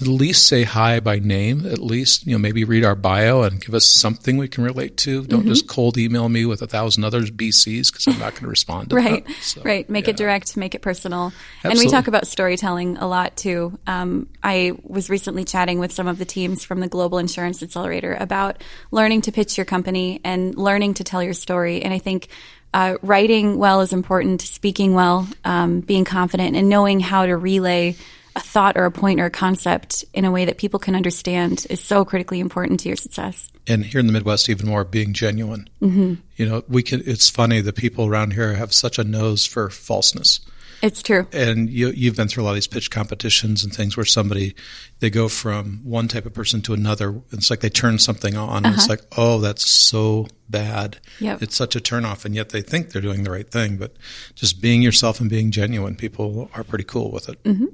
at 0.00 0.06
least 0.06 0.46
say 0.46 0.62
hi 0.62 1.00
by 1.00 1.18
name. 1.18 1.64
At 1.64 1.78
least 1.78 2.26
you 2.26 2.32
know 2.32 2.38
maybe 2.38 2.64
read 2.64 2.84
our 2.84 2.94
bio 2.94 3.42
and 3.42 3.60
give 3.60 3.74
us 3.74 3.86
something 3.86 4.36
we 4.36 4.48
can 4.48 4.62
relate 4.62 4.96
to. 4.98 5.24
Don't 5.24 5.40
mm-hmm. 5.40 5.48
just 5.48 5.68
cold 5.68 5.96
email 5.96 6.28
me 6.28 6.44
with 6.44 6.60
a 6.60 6.66
thousand 6.66 7.04
others 7.04 7.30
VCs 7.30 7.90
because 7.90 8.06
I'm 8.06 8.18
not 8.18 8.32
going 8.32 8.42
to 8.42 8.48
respond. 8.48 8.90
to 8.90 8.96
Right, 8.96 9.26
that. 9.26 9.36
So, 9.36 9.62
right. 9.62 9.88
Make 9.88 10.06
yeah. 10.06 10.10
it 10.10 10.16
direct. 10.16 10.56
Make 10.56 10.74
it 10.74 10.82
personal. 10.82 11.32
Absolutely. 11.64 11.70
And 11.70 11.78
we 11.78 11.90
talk 11.90 12.08
about 12.08 12.26
storytelling 12.26 12.98
a 12.98 13.06
lot 13.06 13.36
too. 13.36 13.78
Um, 13.86 14.28
I 14.42 14.72
was 14.82 15.08
recently 15.08 15.44
chatting 15.44 15.78
with 15.78 15.92
some 15.92 16.08
of 16.08 16.18
the 16.18 16.26
teams 16.26 16.62
from 16.62 16.80
the 16.80 16.88
Global 16.88 17.16
Insurance 17.16 17.62
Accelerator 17.62 18.14
about 18.20 18.62
learning 18.90 19.22
to 19.22 19.32
pitch 19.32 19.56
your 19.56 19.64
company 19.64 20.20
and 20.24 20.54
learning 20.56 20.94
to 20.94 21.04
tell 21.04 21.22
your 21.22 21.34
story. 21.34 21.82
And 21.82 21.94
I 21.94 21.98
think 21.98 22.28
uh, 22.74 22.98
writing 23.00 23.56
well 23.56 23.80
is 23.80 23.94
important, 23.94 24.42
speaking 24.42 24.92
well, 24.92 25.26
um, 25.44 25.80
being 25.80 26.04
confident, 26.04 26.56
and 26.56 26.68
knowing 26.68 27.00
how 27.00 27.24
to 27.24 27.34
relay 27.34 27.96
a 28.36 28.40
thought 28.40 28.76
or 28.76 28.84
a 28.84 28.90
point 28.92 29.18
or 29.18 29.24
a 29.24 29.30
concept 29.30 30.04
in 30.12 30.24
a 30.24 30.30
way 30.30 30.44
that 30.44 30.58
people 30.58 30.78
can 30.78 30.94
understand 30.94 31.66
is 31.70 31.80
so 31.80 32.04
critically 32.04 32.38
important 32.38 32.78
to 32.80 32.88
your 32.88 32.96
success. 32.96 33.50
And 33.66 33.84
here 33.84 33.98
in 33.98 34.06
the 34.06 34.12
Midwest, 34.12 34.48
even 34.48 34.68
more, 34.68 34.84
being 34.84 35.14
genuine. 35.14 35.68
Mm-hmm. 35.82 36.14
You 36.36 36.46
know, 36.46 36.62
we 36.68 36.82
can. 36.82 37.02
It's 37.06 37.30
funny 37.30 37.62
the 37.62 37.72
people 37.72 38.06
around 38.06 38.34
here 38.34 38.54
have 38.54 38.72
such 38.72 38.98
a 38.98 39.04
nose 39.04 39.44
for 39.44 39.70
falseness. 39.70 40.40
It's 40.82 41.02
true. 41.02 41.26
And 41.32 41.70
you, 41.70 41.88
you've 41.88 42.16
been 42.16 42.28
through 42.28 42.42
a 42.42 42.44
lot 42.44 42.50
of 42.50 42.56
these 42.56 42.66
pitch 42.66 42.90
competitions 42.90 43.64
and 43.64 43.74
things 43.74 43.96
where 43.96 44.04
somebody, 44.04 44.54
they 45.00 45.08
go 45.08 45.28
from 45.28 45.80
one 45.84 46.06
type 46.06 46.26
of 46.26 46.34
person 46.34 46.60
to 46.62 46.74
another. 46.74 47.18
It's 47.32 47.48
like 47.48 47.60
they 47.60 47.70
turn 47.70 47.98
something 47.98 48.36
on. 48.36 48.48
Uh-huh. 48.48 48.66
And 48.66 48.74
it's 48.74 48.88
like, 48.88 49.00
oh, 49.16 49.40
that's 49.40 49.68
so 49.68 50.26
bad. 50.50 50.98
Yep. 51.20 51.42
It's 51.42 51.56
such 51.56 51.76
a 51.76 51.80
turnoff. 51.80 52.26
And 52.26 52.34
yet 52.34 52.50
they 52.50 52.60
think 52.60 52.90
they're 52.90 53.00
doing 53.00 53.24
the 53.24 53.30
right 53.30 53.50
thing. 53.50 53.78
But 53.78 53.96
just 54.34 54.60
being 54.60 54.82
yourself 54.82 55.18
and 55.18 55.30
being 55.30 55.50
genuine, 55.50 55.96
people 55.96 56.50
are 56.54 56.62
pretty 56.62 56.84
cool 56.84 57.10
with 57.10 57.30
it. 57.30 57.42
Mm-hmm. 57.44 57.66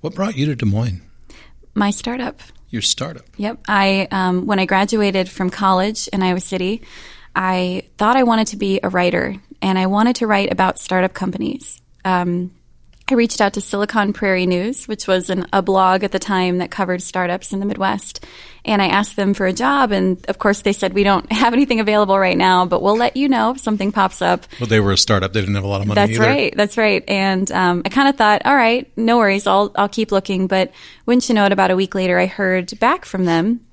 What 0.00 0.14
brought 0.14 0.36
you 0.36 0.46
to 0.46 0.54
Des 0.54 0.66
Moines? 0.66 1.02
My 1.74 1.90
startup. 1.90 2.40
Your 2.70 2.82
startup. 2.82 3.24
Yep. 3.36 3.60
I, 3.68 4.08
um, 4.10 4.46
when 4.46 4.58
I 4.58 4.66
graduated 4.66 5.28
from 5.28 5.50
college 5.50 6.08
in 6.08 6.22
Iowa 6.22 6.40
City, 6.40 6.82
I 7.34 7.84
thought 7.98 8.16
I 8.16 8.22
wanted 8.22 8.48
to 8.48 8.56
be 8.56 8.80
a 8.82 8.88
writer 8.88 9.36
and 9.62 9.78
I 9.78 9.86
wanted 9.86 10.16
to 10.16 10.26
write 10.26 10.52
about 10.52 10.78
startup 10.78 11.12
companies 11.12 11.80
um, 12.04 12.52
I 13.08 13.14
reached 13.14 13.40
out 13.40 13.52
to 13.52 13.60
Silicon 13.60 14.12
Prairie 14.12 14.46
News, 14.46 14.88
which 14.88 15.06
was 15.06 15.30
an, 15.30 15.46
a 15.52 15.62
blog 15.62 16.02
at 16.02 16.10
the 16.10 16.18
time 16.18 16.58
that 16.58 16.72
covered 16.72 17.00
startups 17.00 17.52
in 17.52 17.60
the 17.60 17.66
Midwest. 17.66 18.24
And 18.64 18.82
I 18.82 18.88
asked 18.88 19.14
them 19.14 19.32
for 19.32 19.46
a 19.46 19.52
job. 19.52 19.92
And 19.92 20.24
of 20.28 20.38
course, 20.38 20.62
they 20.62 20.72
said, 20.72 20.92
We 20.92 21.04
don't 21.04 21.30
have 21.32 21.52
anything 21.52 21.78
available 21.78 22.18
right 22.18 22.36
now, 22.36 22.66
but 22.66 22.82
we'll 22.82 22.96
let 22.96 23.16
you 23.16 23.28
know 23.28 23.52
if 23.52 23.60
something 23.60 23.92
pops 23.92 24.20
up. 24.22 24.44
Well, 24.58 24.66
they 24.66 24.80
were 24.80 24.90
a 24.90 24.98
startup. 24.98 25.32
They 25.32 25.40
didn't 25.40 25.54
have 25.54 25.62
a 25.62 25.68
lot 25.68 25.82
of 25.82 25.86
money 25.86 25.94
That's 25.94 26.12
either. 26.18 26.28
right. 26.28 26.56
That's 26.56 26.76
right. 26.76 27.04
And 27.06 27.50
um, 27.52 27.82
I 27.84 27.90
kind 27.90 28.08
of 28.08 28.16
thought, 28.16 28.44
All 28.44 28.56
right, 28.56 28.90
no 28.96 29.18
worries. 29.18 29.46
I'll, 29.46 29.70
I'll 29.76 29.88
keep 29.88 30.10
looking. 30.10 30.48
But 30.48 30.72
wouldn't 31.06 31.28
you 31.28 31.34
know 31.36 31.46
it, 31.46 31.52
about 31.52 31.70
a 31.70 31.76
week 31.76 31.94
later, 31.94 32.18
I 32.18 32.26
heard 32.26 32.76
back 32.80 33.04
from 33.04 33.24
them 33.24 33.65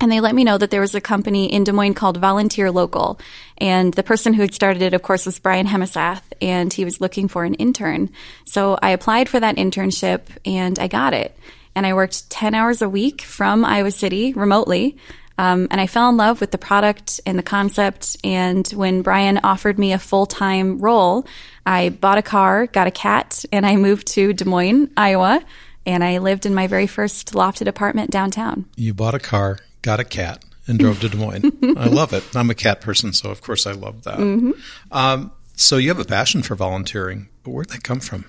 and 0.00 0.10
they 0.10 0.20
let 0.20 0.34
me 0.34 0.44
know 0.44 0.56
that 0.56 0.70
there 0.70 0.80
was 0.80 0.94
a 0.94 1.00
company 1.00 1.52
in 1.52 1.64
Des 1.64 1.72
Moines 1.72 1.94
called 1.94 2.16
Volunteer 2.16 2.70
Local. 2.70 3.20
And 3.58 3.92
the 3.92 4.02
person 4.02 4.32
who 4.32 4.40
had 4.40 4.54
started 4.54 4.82
it, 4.82 4.94
of 4.94 5.02
course, 5.02 5.26
was 5.26 5.38
Brian 5.38 5.66
Hemesath, 5.66 6.22
and 6.40 6.72
he 6.72 6.86
was 6.86 7.00
looking 7.00 7.28
for 7.28 7.44
an 7.44 7.54
intern. 7.54 8.10
So 8.46 8.78
I 8.80 8.90
applied 8.90 9.28
for 9.28 9.38
that 9.38 9.56
internship 9.56 10.22
and 10.46 10.78
I 10.78 10.88
got 10.88 11.12
it. 11.12 11.36
And 11.74 11.86
I 11.86 11.94
worked 11.94 12.30
10 12.30 12.54
hours 12.54 12.82
a 12.82 12.88
week 12.88 13.22
from 13.22 13.64
Iowa 13.64 13.90
City 13.90 14.32
remotely. 14.32 14.96
Um, 15.38 15.68
and 15.70 15.80
I 15.80 15.86
fell 15.86 16.08
in 16.08 16.16
love 16.16 16.40
with 16.40 16.50
the 16.50 16.58
product 16.58 17.20
and 17.24 17.38
the 17.38 17.42
concept. 17.42 18.16
And 18.24 18.66
when 18.68 19.02
Brian 19.02 19.40
offered 19.44 19.78
me 19.78 19.92
a 19.92 19.98
full 19.98 20.26
time 20.26 20.78
role, 20.78 21.26
I 21.64 21.90
bought 21.90 22.18
a 22.18 22.22
car, 22.22 22.66
got 22.66 22.86
a 22.86 22.90
cat, 22.90 23.44
and 23.52 23.64
I 23.64 23.76
moved 23.76 24.08
to 24.08 24.32
Des 24.32 24.44
Moines, 24.44 24.90
Iowa. 24.96 25.42
And 25.86 26.04
I 26.04 26.18
lived 26.18 26.44
in 26.44 26.54
my 26.54 26.66
very 26.66 26.86
first 26.86 27.32
lofted 27.32 27.68
apartment 27.68 28.10
downtown. 28.10 28.66
You 28.76 28.92
bought 28.92 29.14
a 29.14 29.18
car, 29.18 29.58
got 29.82 30.00
a 30.00 30.04
cat 30.04 30.44
and 30.66 30.78
drove 30.78 31.00
to 31.00 31.08
Des 31.08 31.16
Moines. 31.16 31.52
I 31.76 31.86
love 31.86 32.12
it. 32.12 32.24
I'm 32.34 32.50
a 32.50 32.54
cat 32.54 32.80
person, 32.80 33.12
so 33.12 33.30
of 33.30 33.42
course 33.42 33.66
I 33.66 33.72
love 33.72 34.04
that. 34.04 34.18
Mm-hmm. 34.18 34.52
Um, 34.92 35.32
so 35.56 35.76
you 35.76 35.88
have 35.88 35.98
a 35.98 36.04
passion 36.04 36.42
for 36.42 36.54
volunteering. 36.54 37.28
Where'd 37.44 37.70
that 37.70 37.82
come 37.82 38.00
from? 38.00 38.24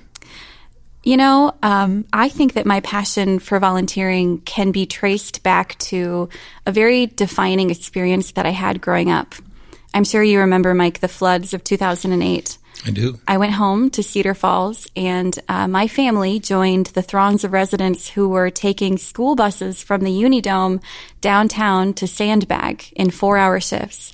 You 1.03 1.17
know, 1.17 1.53
um, 1.63 2.05
I 2.13 2.29
think 2.29 2.53
that 2.53 2.65
my 2.65 2.79
passion 2.81 3.39
for 3.39 3.59
volunteering 3.59 4.41
can 4.41 4.71
be 4.71 4.85
traced 4.85 5.41
back 5.41 5.77
to 5.79 6.29
a 6.65 6.71
very 6.71 7.07
defining 7.07 7.71
experience 7.71 8.33
that 8.33 8.45
I 8.45 8.51
had 8.51 8.81
growing 8.81 9.09
up. 9.09 9.33
I'm 9.93 10.03
sure 10.03 10.21
you 10.21 10.39
remember, 10.39 10.73
Mike, 10.73 10.99
the 10.99 11.07
floods 11.07 11.53
of 11.53 11.63
2008. 11.63 12.57
I 12.85 12.91
do. 12.91 13.19
I 13.27 13.37
went 13.37 13.53
home 13.53 13.89
to 13.91 14.03
Cedar 14.03 14.33
Falls, 14.33 14.87
and 14.95 15.37
uh, 15.47 15.67
my 15.67 15.87
family 15.87 16.39
joined 16.39 16.87
the 16.87 17.03
throngs 17.03 17.43
of 17.43 17.53
residents 17.53 18.09
who 18.09 18.27
were 18.27 18.49
taking 18.49 18.97
school 18.97 19.35
buses 19.35 19.83
from 19.83 20.01
the 20.01 20.11
Unidome 20.11 20.81
downtown 21.21 21.93
to 21.95 22.07
Sandbag 22.07 22.91
in 22.95 23.11
four 23.11 23.37
hour 23.37 23.59
shifts. 23.59 24.13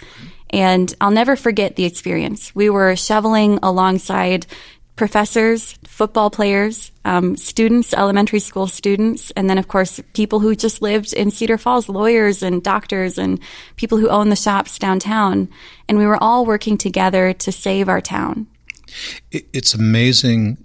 And 0.49 0.93
I'll 0.99 1.11
never 1.11 1.35
forget 1.35 1.75
the 1.75 1.85
experience. 1.85 2.53
We 2.55 2.69
were 2.69 2.95
shoveling 2.95 3.59
alongside 3.63 4.47
professors, 4.97 5.77
football 5.85 6.29
players, 6.29 6.91
um, 7.05 7.37
students, 7.37 7.93
elementary 7.93 8.39
school 8.39 8.67
students, 8.67 9.31
and 9.31 9.49
then, 9.49 9.57
of 9.57 9.67
course, 9.67 10.01
people 10.13 10.39
who 10.39 10.55
just 10.55 10.81
lived 10.81 11.13
in 11.13 11.31
Cedar 11.31 11.57
Falls, 11.57 11.87
lawyers 11.87 12.43
and 12.43 12.63
doctors 12.63 13.17
and 13.17 13.39
people 13.77 13.97
who 13.97 14.09
own 14.09 14.29
the 14.29 14.35
shops 14.35 14.79
downtown. 14.79 15.47
And 15.87 15.97
we 15.97 16.05
were 16.05 16.21
all 16.21 16.45
working 16.45 16.77
together 16.77 17.31
to 17.33 17.51
save 17.51 17.87
our 17.87 18.01
town. 18.01 18.47
It's 19.31 19.73
amazing. 19.73 20.57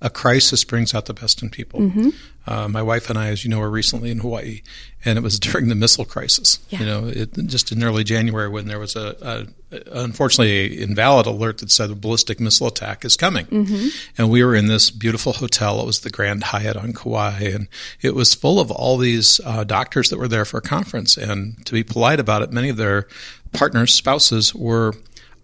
A 0.00 0.10
crisis 0.10 0.62
brings 0.62 0.94
out 0.94 1.06
the 1.06 1.14
best 1.14 1.42
in 1.42 1.50
people. 1.50 1.80
Mm-hmm. 1.80 2.10
Uh, 2.48 2.66
my 2.66 2.80
wife 2.80 3.10
and 3.10 3.18
I, 3.18 3.28
as 3.28 3.44
you 3.44 3.50
know, 3.50 3.58
were 3.58 3.68
recently 3.68 4.10
in 4.10 4.20
Hawaii, 4.20 4.62
and 5.04 5.18
it 5.18 5.20
was 5.22 5.38
during 5.40 5.68
the 5.68 5.74
missile 5.74 6.06
crisis. 6.06 6.58
Yeah. 6.70 6.78
You 6.80 6.86
know, 6.86 7.06
it, 7.06 7.34
just 7.46 7.72
in 7.72 7.82
early 7.82 8.04
January 8.04 8.48
when 8.48 8.66
there 8.66 8.78
was 8.78 8.96
a, 8.96 9.46
a 9.70 10.02
unfortunately 10.02 10.80
invalid 10.80 11.26
alert 11.26 11.58
that 11.58 11.70
said 11.70 11.90
a 11.90 11.94
ballistic 11.94 12.40
missile 12.40 12.68
attack 12.68 13.04
is 13.04 13.16
coming, 13.16 13.44
mm-hmm. 13.46 13.88
and 14.16 14.30
we 14.30 14.42
were 14.42 14.54
in 14.54 14.66
this 14.66 14.90
beautiful 14.90 15.34
hotel. 15.34 15.80
It 15.80 15.86
was 15.86 16.00
the 16.00 16.10
Grand 16.10 16.42
Hyatt 16.42 16.76
on 16.76 16.94
Kauai, 16.94 17.42
and 17.42 17.68
it 18.00 18.14
was 18.14 18.34
full 18.34 18.60
of 18.60 18.70
all 18.70 18.96
these 18.96 19.40
uh, 19.44 19.64
doctors 19.64 20.08
that 20.08 20.18
were 20.18 20.28
there 20.28 20.46
for 20.46 20.56
a 20.56 20.62
conference. 20.62 21.18
And 21.18 21.64
to 21.66 21.72
be 21.74 21.82
polite 21.82 22.18
about 22.18 22.40
it, 22.40 22.50
many 22.50 22.70
of 22.70 22.78
their 22.78 23.08
partners, 23.52 23.92
spouses, 23.92 24.54
were 24.54 24.94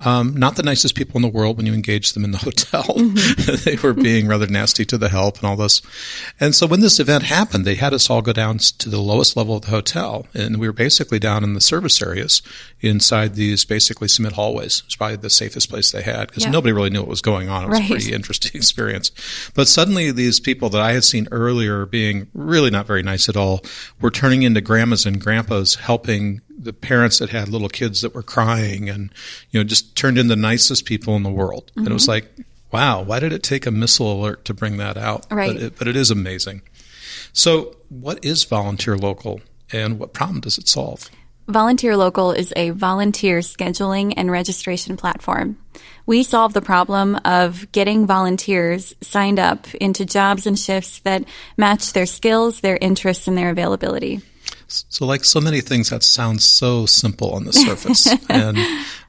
um, 0.04 0.36
not 0.36 0.56
the 0.56 0.62
nicest 0.62 0.94
people 0.94 1.16
in 1.16 1.22
the 1.22 1.28
world 1.28 1.56
when 1.56 1.66
you 1.66 1.74
engage 1.74 2.12
them 2.12 2.24
in 2.24 2.30
the 2.30 2.38
hotel. 2.44 2.82
Mm-hmm. 2.82 3.54
they 3.64 3.76
were 3.76 3.94
being 3.94 4.26
rather 4.26 4.46
nasty 4.46 4.84
to 4.86 4.98
the 4.98 5.08
help 5.08 5.38
and 5.38 5.44
all 5.44 5.56
this. 5.56 5.82
And 6.40 6.54
so 6.54 6.66
when 6.66 6.80
this 6.80 7.00
event 7.00 7.24
happened, 7.24 7.64
they 7.64 7.74
had 7.74 7.94
us 7.94 8.10
all 8.10 8.22
go 8.22 8.32
down 8.32 8.58
to 8.58 8.88
the 8.88 9.00
lowest 9.00 9.36
level 9.36 9.56
of 9.56 9.62
the 9.62 9.70
hotel. 9.70 10.26
And 10.34 10.58
we 10.58 10.68
were 10.68 10.72
basically 10.72 11.18
down 11.18 11.44
in 11.44 11.54
the 11.54 11.60
service 11.60 12.00
areas 12.02 12.42
inside 12.80 13.34
these 13.34 13.64
basically 13.64 14.08
cement 14.08 14.34
hallways. 14.34 14.82
It's 14.86 14.96
probably 14.96 15.16
the 15.16 15.30
safest 15.30 15.70
place 15.70 15.90
they 15.90 16.02
had 16.02 16.28
because 16.28 16.44
yeah. 16.44 16.50
nobody 16.50 16.72
really 16.72 16.90
knew 16.90 17.00
what 17.00 17.08
was 17.08 17.22
going 17.22 17.48
on. 17.48 17.64
It 17.64 17.68
was 17.68 17.80
right. 17.80 17.90
a 17.90 17.92
pretty 17.94 18.12
interesting 18.12 18.52
experience. 18.54 19.10
But 19.54 19.68
suddenly 19.68 20.10
these 20.10 20.40
people 20.40 20.68
that 20.70 20.80
I 20.80 20.92
had 20.92 21.04
seen 21.04 21.28
earlier 21.30 21.86
being 21.86 22.28
really 22.34 22.70
not 22.70 22.86
very 22.86 23.02
nice 23.02 23.28
at 23.28 23.36
all 23.36 23.62
were 24.00 24.10
turning 24.10 24.42
into 24.42 24.60
grandmas 24.60 25.06
and 25.06 25.20
grandpas 25.20 25.76
helping 25.76 26.40
the 26.64 26.72
parents 26.72 27.18
that 27.18 27.30
had 27.30 27.48
little 27.48 27.68
kids 27.68 28.00
that 28.02 28.14
were 28.14 28.22
crying 28.22 28.88
and 28.88 29.10
you 29.50 29.60
know 29.60 29.64
just 29.64 29.96
turned 29.96 30.18
in 30.18 30.28
the 30.28 30.36
nicest 30.36 30.84
people 30.84 31.16
in 31.16 31.22
the 31.22 31.30
world 31.30 31.70
mm-hmm. 31.70 31.80
and 31.80 31.88
it 31.88 31.92
was 31.92 32.08
like 32.08 32.28
wow 32.72 33.02
why 33.02 33.20
did 33.20 33.32
it 33.32 33.42
take 33.42 33.66
a 33.66 33.70
missile 33.70 34.12
alert 34.12 34.44
to 34.44 34.54
bring 34.54 34.78
that 34.78 34.96
out 34.96 35.26
right 35.30 35.52
but 35.52 35.62
it, 35.62 35.78
but 35.78 35.88
it 35.88 35.96
is 35.96 36.10
amazing 36.10 36.62
so 37.32 37.76
what 37.88 38.24
is 38.24 38.44
volunteer 38.44 38.96
local 38.96 39.40
and 39.72 39.98
what 39.98 40.12
problem 40.12 40.40
does 40.40 40.58
it 40.58 40.68
solve 40.68 41.10
Volunteer 41.46 41.94
Local 41.94 42.32
is 42.32 42.54
a 42.56 42.70
volunteer 42.70 43.40
scheduling 43.40 44.14
and 44.16 44.30
registration 44.30 44.96
platform. 44.96 45.58
We 46.06 46.22
solve 46.22 46.54
the 46.54 46.62
problem 46.62 47.20
of 47.24 47.70
getting 47.70 48.06
volunteers 48.06 48.94
signed 49.02 49.38
up 49.38 49.74
into 49.74 50.06
jobs 50.06 50.46
and 50.46 50.58
shifts 50.58 51.00
that 51.00 51.24
match 51.58 51.92
their 51.92 52.06
skills, 52.06 52.60
their 52.60 52.78
interests, 52.80 53.28
and 53.28 53.36
their 53.36 53.50
availability. 53.50 54.22
So, 54.68 55.06
like 55.06 55.24
so 55.24 55.40
many 55.40 55.60
things, 55.60 55.90
that 55.90 56.02
sounds 56.02 56.44
so 56.44 56.86
simple 56.86 57.30
on 57.32 57.44
the 57.44 57.52
surface. 57.52 58.06
and 58.28 58.58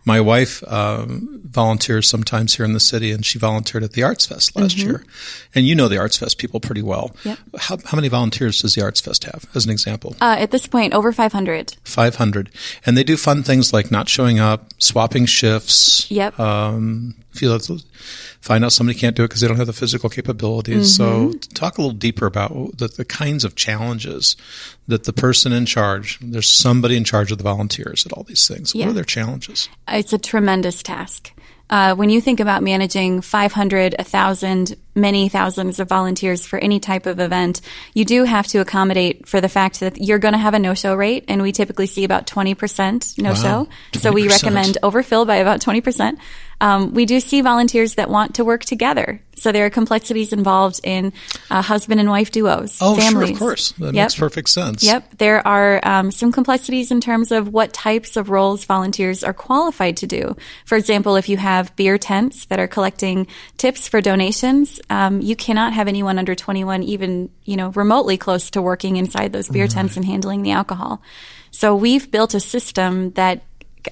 my 0.05 0.21
wife 0.21 0.63
um, 0.71 1.41
volunteers 1.43 2.07
sometimes 2.07 2.55
here 2.55 2.65
in 2.65 2.74
the 2.74 2.79
city, 2.79 3.12
and 3.12 3.25
she 3.25 3.39
volunteered 3.39 3.83
at 3.83 3.93
the 3.93 4.03
Arts 4.03 4.25
Fest 4.25 4.55
last 4.55 4.77
mm-hmm. 4.77 4.89
year. 4.89 5.05
And 5.55 5.65
you 5.65 5.74
know 5.74 5.88
the 5.88 5.97
Arts 5.97 6.17
Fest 6.17 6.38
people 6.38 6.59
pretty 6.59 6.83
well. 6.83 7.15
Yep. 7.24 7.39
How, 7.57 7.77
how 7.83 7.95
many 7.95 8.07
volunteers 8.07 8.62
does 8.62 8.75
the 8.75 8.83
Arts 8.83 9.01
Fest 9.01 9.24
have, 9.24 9.45
as 9.55 9.65
an 9.65 9.71
example? 9.71 10.15
Uh, 10.21 10.35
at 10.38 10.51
this 10.51 10.67
point, 10.67 10.93
over 10.93 11.12
500. 11.12 11.75
500. 11.83 12.50
And 12.85 12.95
they 12.95 13.03
do 13.03 13.17
fun 13.17 13.41
things 13.41 13.74
like 13.74 13.89
not 13.89 14.07
showing 14.07 14.39
up, 14.39 14.71
swapping 14.77 15.25
shifts. 15.25 16.09
Yep. 16.12 16.39
Um, 16.39 17.15
feel 17.35 17.59
find 18.41 18.63
out 18.63 18.71
somebody 18.71 18.97
can't 18.97 19.15
do 19.15 19.24
it 19.24 19.27
because 19.27 19.41
they 19.41 19.47
don't 19.47 19.57
have 19.57 19.67
the 19.67 19.74
physical 19.74 20.09
capabilities. 20.09 20.97
Mm-hmm. 20.97 21.31
So 21.31 21.38
talk 21.53 21.77
a 21.77 21.81
little 21.81 21.97
deeper 21.97 22.25
about 22.25 22.77
the, 22.77 22.88
the 22.88 23.05
kinds 23.05 23.43
of 23.43 23.55
challenges 23.55 24.35
that 24.88 25.05
the 25.05 25.13
person 25.13 25.51
in 25.51 25.65
charge, 25.65 26.19
there's 26.21 26.50
somebody 26.50 26.95
in 26.95 27.03
charge 27.03 27.31
of 27.31 27.38
the 27.38 27.43
volunteers 27.43 28.05
at 28.05 28.13
all 28.13 28.24
these 28.24 28.47
things. 28.47 28.74
Yeah. 28.74 28.85
What 28.85 28.91
are 28.91 28.95
their 28.95 29.03
challenges? 29.03 29.67
It's 29.95 30.11
a 30.11 30.17
tremendous 30.17 30.83
task. 30.83 31.31
Uh, 31.67 31.95
when 31.95 32.11
you 32.11 32.21
think 32.21 32.39
about 32.39 32.61
managing 32.61 33.21
500, 33.21 33.95
1,000, 33.97 34.75
many 34.93 35.29
thousands 35.29 35.79
of 35.79 35.89
volunteers 35.89 36.45
for 36.45 36.59
any 36.59 36.79
type 36.79 37.07
of 37.07 37.19
event, 37.19 37.61
you 37.93 38.05
do 38.05 38.23
have 38.23 38.45
to 38.47 38.59
accommodate 38.59 39.27
for 39.27 39.41
the 39.41 39.49
fact 39.49 39.79
that 39.79 39.99
you're 39.99 40.19
going 40.19 40.33
to 40.33 40.37
have 40.37 40.53
a 40.53 40.59
no-show 40.59 40.93
rate, 40.93 41.25
and 41.27 41.41
we 41.41 41.51
typically 41.51 41.87
see 41.87 42.03
about 42.03 42.27
20% 42.27 43.17
no-show. 43.17 43.63
Wow, 43.63 43.67
So 43.95 44.11
we 44.11 44.27
recommend 44.27 44.77
overfill 44.83 45.25
by 45.25 45.37
about 45.37 45.59
20%. 45.59 46.17
Um, 46.62 46.93
we 46.93 47.05
do 47.05 47.19
see 47.19 47.41
volunteers 47.41 47.95
that 47.95 48.09
want 48.09 48.35
to 48.35 48.45
work 48.45 48.63
together. 48.63 49.21
So 49.38 49.51
there 49.51 49.65
are 49.65 49.69
complexities 49.69 50.31
involved 50.31 50.79
in 50.83 51.12
uh, 51.51 51.62
husband 51.62 52.00
and 52.00 52.09
wife 52.09 52.31
duos, 52.31 52.77
Oh, 52.81 52.95
families. 52.95 53.27
sure, 53.29 53.33
of 53.33 53.39
course. 53.39 53.71
That 53.74 53.93
Yep. 53.93 54.03
makes 54.05 54.15
perfect 54.15 54.50
sense. 54.50 54.81
Yep. 54.81 55.17
There 55.17 55.45
are 55.45 55.85
um, 55.85 56.12
some 56.12 56.31
complexities 56.31 56.89
in 56.89 57.01
terms 57.01 57.33
of 57.33 57.50
what 57.50 57.74
types 57.74 58.15
of 58.15 58.29
roles 58.29 58.63
volunteers 58.63 59.24
are 59.25 59.33
qualified 59.33 59.97
to 59.97 60.07
do. 60.07 60.38
For 60.65 60.77
example, 60.77 61.17
if 61.17 61.27
you 61.27 61.35
have 61.35 61.75
beer 61.75 61.97
tents 61.97 62.45
that 62.45 62.59
are 62.59 62.67
collecting 62.67 63.27
tips 63.57 63.89
for 63.89 64.00
donations, 64.00 64.79
um, 64.89 65.19
you 65.19 65.35
cannot 65.35 65.74
have 65.74 65.89
anyone 65.89 66.17
under 66.17 66.33
21 66.33 66.83
even, 66.83 67.29
you 67.43 67.57
know, 67.57 67.69
remotely 67.71 68.15
close 68.17 68.50
to 68.51 68.62
working 68.62 68.95
inside 68.95 69.33
those 69.33 69.50
beer 69.50 69.67
tents 69.67 69.97
and 69.97 70.05
handling 70.05 70.43
the 70.43 70.51
alcohol. 70.51 71.01
So 71.51 71.75
we've 71.75 72.09
built 72.09 72.33
a 72.33 72.39
system 72.39 73.12
that 73.12 73.43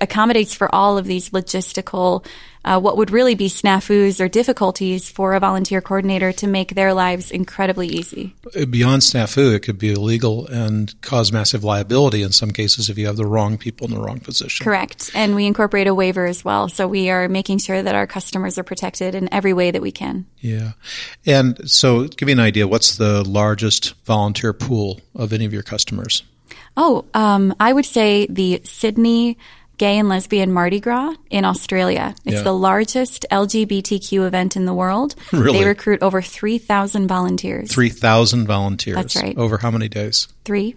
accommodates 0.02 0.54
for 0.54 0.74
all 0.74 0.98
of 0.98 1.06
these 1.06 1.32
logistical, 1.32 2.26
uh, 2.66 2.80
what 2.80 2.98
would 2.98 3.12
really 3.12 3.36
be 3.36 3.50
snafus 3.50 4.20
or 4.24 4.28
difficulties 4.28 5.10
for 5.10 5.34
a 5.34 5.40
volunteer 5.40 5.82
coordinator 5.82 6.32
to 6.32 6.48
make 6.48 6.76
their 6.76 6.94
lives 6.94 7.30
incredibly 7.30 7.88
easy. 7.88 8.34
Beyond 8.70 9.02
snafu, 9.02 9.54
it 9.54 9.60
could 9.60 9.78
be 9.78 9.92
illegal 9.92 10.48
and 10.48 11.00
cause 11.02 11.32
massive 11.32 11.64
liability 11.64 12.22
in 12.22 12.32
some 12.32 12.52
cases 12.52 12.90
if 12.90 12.98
you 12.98 13.08
have 13.08 13.18
the 13.18 13.26
wrong 13.26 13.58
people 13.58 13.88
in 13.88 13.94
the 13.94 14.00
wrong 14.00 14.20
position. 14.20 14.64
Correct. 14.64 15.12
And 15.14 15.36
we 15.36 15.46
incorporate 15.46 15.88
a 15.88 15.94
waiver 15.94 16.26
as 16.26 16.46
well. 16.46 16.70
So 16.70 16.88
we 16.88 17.10
are 17.10 17.28
making 17.28 17.58
sure 17.58 17.82
that 17.82 17.96
our 17.96 18.08
customers 18.08 18.58
are 18.58 18.64
protected 18.64 19.16
in 19.16 19.34
every 19.34 19.54
way 19.54 19.72
that 19.72 19.82
we 19.82 19.92
can. 19.92 20.26
Yeah. 20.40 20.74
And 21.26 21.70
so 21.70 22.08
give 22.08 22.28
me 22.28 22.34
an 22.34 22.40
idea. 22.40 22.68
What's 22.68 22.96
the 22.96 23.24
largest 23.24 23.94
volunteer 24.06 24.54
pool 24.54 25.02
of 25.16 25.34
any 25.34 25.46
of 25.46 25.54
your 25.54 25.64
customers? 25.64 26.24
Oh, 26.76 27.06
um, 27.14 27.54
I 27.60 27.72
would 27.72 27.86
say 27.86 28.26
the 28.30 28.62
Sydney 28.64 29.38
Gay 29.78 29.98
and 29.98 30.08
Lesbian 30.08 30.52
Mardi 30.52 30.80
Gras 30.80 31.16
in 31.30 31.46
Australia. 31.46 32.16
It's 32.26 32.36
Yeah. 32.36 32.42
the 32.44 32.54
largest 32.54 33.26
LGBTQ 33.32 34.26
event 34.28 34.56
in 34.56 34.66
the 34.66 34.74
world. 34.74 35.16
Really? 35.34 35.60
They 35.60 35.66
recruit 35.66 36.02
over 36.02 36.22
3,000 36.22 37.08
volunteers. 37.08 37.72
3,000 37.72 38.46
volunteers. 38.46 38.96
That's 38.96 39.16
right. 39.16 39.38
Over 39.38 39.58
how 39.58 39.72
many 39.72 39.90
days? 39.90 40.28
Three. 40.46 40.76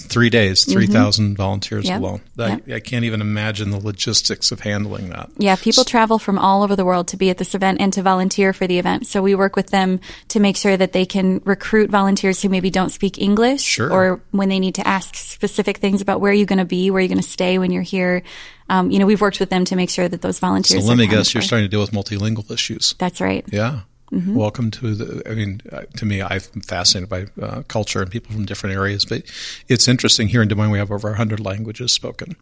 Three 0.00 0.30
days, 0.30 0.64
3,000 0.64 1.36
volunteers 1.36 1.84
Mm-hmm. 1.84 2.02
Yep. 2.02 2.22
alone. 2.38 2.62
I, 2.70 2.74
I 2.76 2.80
can't 2.80 3.04
even 3.04 3.20
imagine 3.20 3.70
the 3.70 3.80
logistics 3.80 4.52
of 4.52 4.60
handling 4.60 5.10
that. 5.10 5.28
Yeah, 5.38 5.56
people 5.56 5.84
travel 5.84 6.18
from 6.20 6.38
all 6.38 6.62
over 6.62 6.76
the 6.76 6.84
world 6.84 7.08
to 7.08 7.16
be 7.16 7.30
at 7.30 7.36
this 7.38 7.54
event 7.54 7.80
and 7.80 7.92
to 7.94 8.02
volunteer 8.02 8.52
for 8.52 8.66
the 8.68 8.78
event. 8.78 9.06
So 9.08 9.20
we 9.22 9.34
work 9.34 9.56
with 9.56 9.68
them 9.68 9.98
to 10.28 10.40
make 10.40 10.56
sure 10.56 10.76
that 10.76 10.92
they 10.92 11.04
can 11.04 11.40
recruit 11.44 11.90
volunteers 11.90 12.40
who 12.40 12.48
maybe 12.48 12.70
don't 12.70 12.90
speak 12.90 13.18
English 13.18 13.62
Sure. 13.62 13.92
or 13.92 14.20
when 14.30 14.48
they 14.48 14.60
need 14.60 14.76
to 14.76 14.86
ask 14.86 15.16
specific 15.16 15.78
things 15.78 16.00
about 16.00 16.20
where 16.20 16.32
you're 16.32 16.46
going 16.46 16.58
to 16.60 16.64
be, 16.64 16.90
where 16.90 17.00
you're 17.00 17.08
going 17.08 17.18
to 17.20 17.28
stay 17.28 17.58
when 17.58 17.70
you're 17.72 17.82
here. 17.82 18.22
Um, 18.70 18.90
you 18.92 18.98
know, 19.00 19.06
we've 19.06 19.20
worked 19.20 19.40
with 19.40 19.50
them 19.50 19.64
to 19.66 19.76
make 19.76 19.90
sure 19.90 20.08
that 20.08 20.22
those 20.22 20.38
volunteers. 20.38 20.82
So 20.84 20.88
let 20.88 20.96
me 20.98 21.06
guess, 21.08 21.34
you're 21.34 21.42
starting 21.42 21.64
to 21.64 21.70
deal 21.70 21.80
with 21.80 21.90
multilingual 21.90 22.50
issues. 22.50 22.94
That's 22.98 23.20
right. 23.20 23.44
Yeah. 23.50 23.80
Mm-hmm. 24.12 24.34
Welcome 24.34 24.70
to 24.72 24.94
the. 24.94 25.30
I 25.30 25.34
mean, 25.34 25.60
uh, 25.70 25.82
to 25.96 26.06
me, 26.06 26.22
I'm 26.22 26.40
fascinated 26.40 27.08
by 27.08 27.26
uh, 27.44 27.62
culture 27.68 28.00
and 28.00 28.10
people 28.10 28.32
from 28.32 28.46
different 28.46 28.74
areas. 28.74 29.04
But 29.04 29.24
it's 29.68 29.86
interesting 29.86 30.28
here 30.28 30.42
in 30.42 30.48
Des 30.48 30.54
Moines, 30.54 30.70
we 30.70 30.78
have 30.78 30.90
over 30.90 31.08
100 31.08 31.40
languages 31.40 31.92
spoken, 31.92 32.36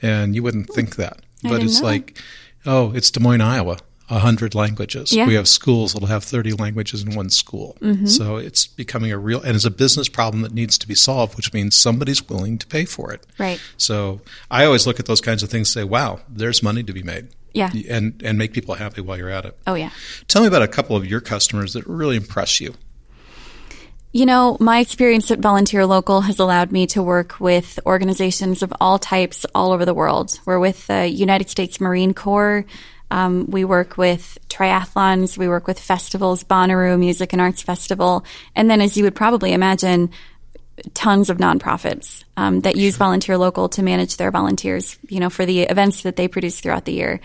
and 0.00 0.34
you 0.34 0.42
wouldn't 0.42 0.68
think 0.68 0.96
that. 0.96 1.20
But 1.42 1.62
it's 1.62 1.80
know. 1.80 1.86
like, 1.86 2.18
oh, 2.66 2.92
it's 2.94 3.10
Des 3.10 3.20
Moines, 3.20 3.40
Iowa. 3.40 3.78
100 4.10 4.56
languages. 4.56 5.12
Yeah. 5.12 5.26
We 5.26 5.34
have 5.34 5.46
schools 5.46 5.92
that'll 5.92 6.08
have 6.08 6.24
30 6.24 6.54
languages 6.54 7.02
in 7.04 7.14
one 7.14 7.30
school. 7.30 7.76
Mm-hmm. 7.80 8.06
So 8.06 8.38
it's 8.38 8.66
becoming 8.66 9.12
a 9.12 9.18
real, 9.18 9.40
and 9.40 9.54
it's 9.54 9.64
a 9.64 9.70
business 9.70 10.08
problem 10.08 10.42
that 10.42 10.52
needs 10.52 10.76
to 10.78 10.88
be 10.88 10.96
solved, 10.96 11.36
which 11.36 11.52
means 11.52 11.76
somebody's 11.76 12.28
willing 12.28 12.58
to 12.58 12.66
pay 12.66 12.84
for 12.84 13.12
it. 13.12 13.24
Right. 13.38 13.60
So 13.76 14.20
I 14.50 14.64
always 14.64 14.86
look 14.86 14.98
at 14.98 15.06
those 15.06 15.20
kinds 15.20 15.44
of 15.44 15.48
things 15.48 15.68
and 15.76 15.82
say, 15.82 15.88
wow, 15.88 16.18
there's 16.28 16.60
money 16.60 16.82
to 16.82 16.92
be 16.92 17.04
made. 17.04 17.28
Yeah. 17.52 17.70
And, 17.88 18.20
and 18.24 18.38
make 18.38 18.52
people 18.52 18.74
happy 18.74 19.00
while 19.00 19.18
you're 19.18 19.30
at 19.30 19.44
it. 19.44 19.58
Oh 19.66 19.74
yeah. 19.74 19.90
Tell 20.28 20.42
me 20.42 20.48
about 20.48 20.62
a 20.62 20.68
couple 20.68 20.96
of 20.96 21.06
your 21.06 21.20
customers 21.20 21.72
that 21.72 21.86
really 21.86 22.16
impress 22.16 22.60
you. 22.60 22.74
You 24.12 24.26
know, 24.26 24.56
my 24.58 24.80
experience 24.80 25.30
at 25.30 25.38
Volunteer 25.38 25.86
Local 25.86 26.22
has 26.22 26.40
allowed 26.40 26.72
me 26.72 26.88
to 26.88 27.02
work 27.02 27.38
with 27.38 27.78
organizations 27.86 28.60
of 28.60 28.72
all 28.80 28.98
types 28.98 29.46
all 29.54 29.70
over 29.70 29.84
the 29.84 29.94
world. 29.94 30.40
We're 30.44 30.58
with 30.58 30.88
the 30.88 31.06
United 31.06 31.48
States 31.48 31.80
Marine 31.80 32.12
Corps. 32.12 32.64
Um, 33.12 33.46
we 33.48 33.64
work 33.64 33.96
with 33.96 34.38
triathlons. 34.48 35.38
We 35.38 35.48
work 35.48 35.68
with 35.68 35.78
festivals, 35.78 36.42
Bonnaroo 36.42 36.98
Music 36.98 37.32
and 37.32 37.40
Arts 37.40 37.62
Festival. 37.62 38.24
And 38.56 38.68
then, 38.68 38.80
as 38.80 38.96
you 38.96 39.04
would 39.04 39.14
probably 39.14 39.52
imagine, 39.52 40.10
tons 40.94 41.30
of 41.30 41.38
nonprofits 41.38 42.24
um, 42.36 42.60
that 42.60 42.76
use 42.76 42.96
Volunteer 42.96 43.38
Local 43.38 43.68
to 43.70 43.82
manage 43.82 44.16
their 44.16 44.30
volunteers, 44.30 44.98
you 45.08 45.20
know, 45.20 45.30
for 45.30 45.46
the 45.46 45.62
events 45.62 46.02
that 46.02 46.16
they 46.16 46.28
produce 46.28 46.60
throughout 46.60 46.84
the 46.84 46.92
year. 46.92 47.20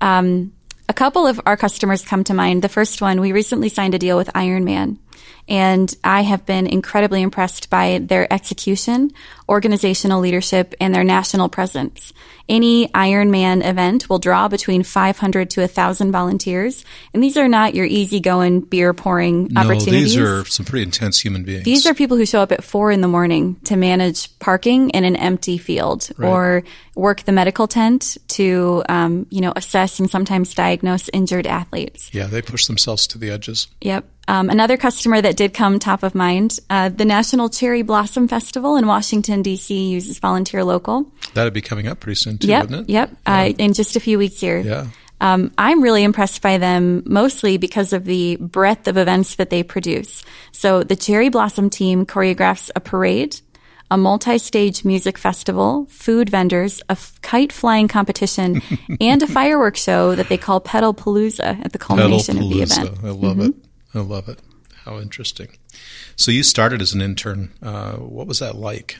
Um, 0.00 0.52
a 0.88 0.94
couple 0.94 1.26
of 1.26 1.40
our 1.44 1.56
customers 1.56 2.04
come 2.04 2.24
to 2.24 2.34
mind. 2.34 2.62
The 2.62 2.68
first 2.68 3.02
one, 3.02 3.20
we 3.20 3.32
recently 3.32 3.68
signed 3.68 3.94
a 3.94 3.98
deal 3.98 4.16
with 4.16 4.28
Ironman. 4.28 4.98
And 5.48 5.92
I 6.04 6.22
have 6.22 6.44
been 6.44 6.66
incredibly 6.66 7.22
impressed 7.22 7.70
by 7.70 8.00
their 8.02 8.30
execution, 8.30 9.10
organizational 9.48 10.20
leadership, 10.20 10.74
and 10.78 10.94
their 10.94 11.04
national 11.04 11.48
presence. 11.48 12.12
Any 12.48 12.88
Ironman 12.88 13.64
event 13.66 14.08
will 14.08 14.18
draw 14.18 14.48
between 14.48 14.82
500 14.82 15.50
to 15.50 15.60
1,000 15.60 16.12
volunteers. 16.12 16.84
And 17.12 17.22
these 17.22 17.36
are 17.36 17.48
not 17.48 17.74
your 17.74 17.84
easygoing 17.84 18.60
beer 18.60 18.94
pouring 18.94 19.48
No, 19.50 19.62
opportunities. 19.62 20.14
these 20.14 20.16
are 20.16 20.44
some 20.46 20.64
pretty 20.64 20.82
intense 20.84 21.20
human 21.20 21.44
beings. 21.44 21.64
These 21.64 21.86
are 21.86 21.94
people 21.94 22.16
who 22.16 22.24
show 22.26 22.40
up 22.40 22.52
at 22.52 22.64
four 22.64 22.90
in 22.90 23.00
the 23.00 23.08
morning 23.08 23.56
to 23.64 23.76
manage 23.76 24.38
parking 24.38 24.90
in 24.90 25.04
an 25.04 25.16
empty 25.16 25.58
field 25.58 26.10
or 26.18 26.62
work 26.98 27.22
the 27.22 27.32
medical 27.32 27.66
tent 27.68 28.18
to, 28.26 28.82
um, 28.88 29.24
you 29.30 29.40
know, 29.40 29.52
assess 29.56 30.00
and 30.00 30.10
sometimes 30.10 30.52
diagnose 30.54 31.08
injured 31.12 31.46
athletes. 31.46 32.10
yeah, 32.12 32.26
they 32.26 32.42
push 32.42 32.66
themselves 32.66 33.06
to 33.06 33.18
the 33.18 33.30
edges. 33.30 33.68
Yep. 33.80 34.04
Um, 34.26 34.50
another 34.50 34.76
customer 34.76 35.22
that 35.22 35.36
did 35.36 35.54
come 35.54 35.78
top 35.78 36.02
of 36.02 36.14
mind, 36.14 36.58
uh, 36.68 36.88
the 36.90 37.04
National 37.06 37.48
Cherry 37.48 37.82
Blossom 37.82 38.28
Festival 38.28 38.76
in 38.76 38.86
Washington, 38.86 39.40
D.C. 39.42 39.88
uses 39.88 40.18
Volunteer 40.18 40.64
Local. 40.64 41.10
That'd 41.34 41.54
be 41.54 41.62
coming 41.62 41.86
up 41.88 42.00
pretty 42.00 42.16
soon 42.16 42.36
too, 42.36 42.48
Yep. 42.48 42.62
wouldn't 42.68 42.90
it? 42.90 42.92
Yep. 42.92 43.16
Uh, 43.24 43.52
in 43.56 43.72
just 43.72 43.96
a 43.96 44.00
few 44.00 44.18
weeks 44.18 44.40
here. 44.40 44.58
Yeah. 44.58 44.86
Um, 45.20 45.50
I'm 45.58 45.82
really 45.82 46.04
impressed 46.04 46.42
by 46.42 46.58
them 46.58 47.02
mostly 47.06 47.56
because 47.58 47.92
of 47.92 48.04
the 48.04 48.36
breadth 48.36 48.86
of 48.86 48.96
events 48.96 49.34
that 49.36 49.50
they 49.50 49.62
produce. 49.64 50.22
So 50.52 50.82
the 50.84 50.94
Cherry 50.94 51.28
Blossom 51.28 51.70
team 51.70 52.06
choreographs 52.06 52.70
a 52.76 52.80
parade, 52.80 53.40
a 53.90 53.96
multi-stage 53.96 54.84
music 54.84 55.16
festival, 55.18 55.86
food 55.88 56.28
vendors, 56.28 56.80
a 56.88 56.92
f- 56.92 57.18
kite 57.22 57.52
flying 57.52 57.88
competition, 57.88 58.60
and 59.00 59.22
a 59.22 59.26
fireworks 59.26 59.82
show 59.82 60.14
that 60.14 60.28
they 60.28 60.36
call 60.38 60.60
Petal 60.60 60.92
Palooza 60.94 61.64
at 61.64 61.72
the 61.72 61.78
culmination 61.78 62.36
of 62.38 62.48
the 62.50 62.62
event. 62.62 62.98
I 63.02 63.10
love 63.10 63.40
it. 63.40 63.54
I 63.94 64.00
love 64.00 64.28
it. 64.28 64.38
How 64.84 64.98
interesting. 64.98 65.48
So 66.16 66.30
you 66.30 66.42
started 66.42 66.80
as 66.82 66.92
an 66.94 67.00
intern. 67.00 67.50
Uh, 67.62 67.92
what 67.92 68.26
was 68.26 68.38
that 68.40 68.56
like? 68.56 68.96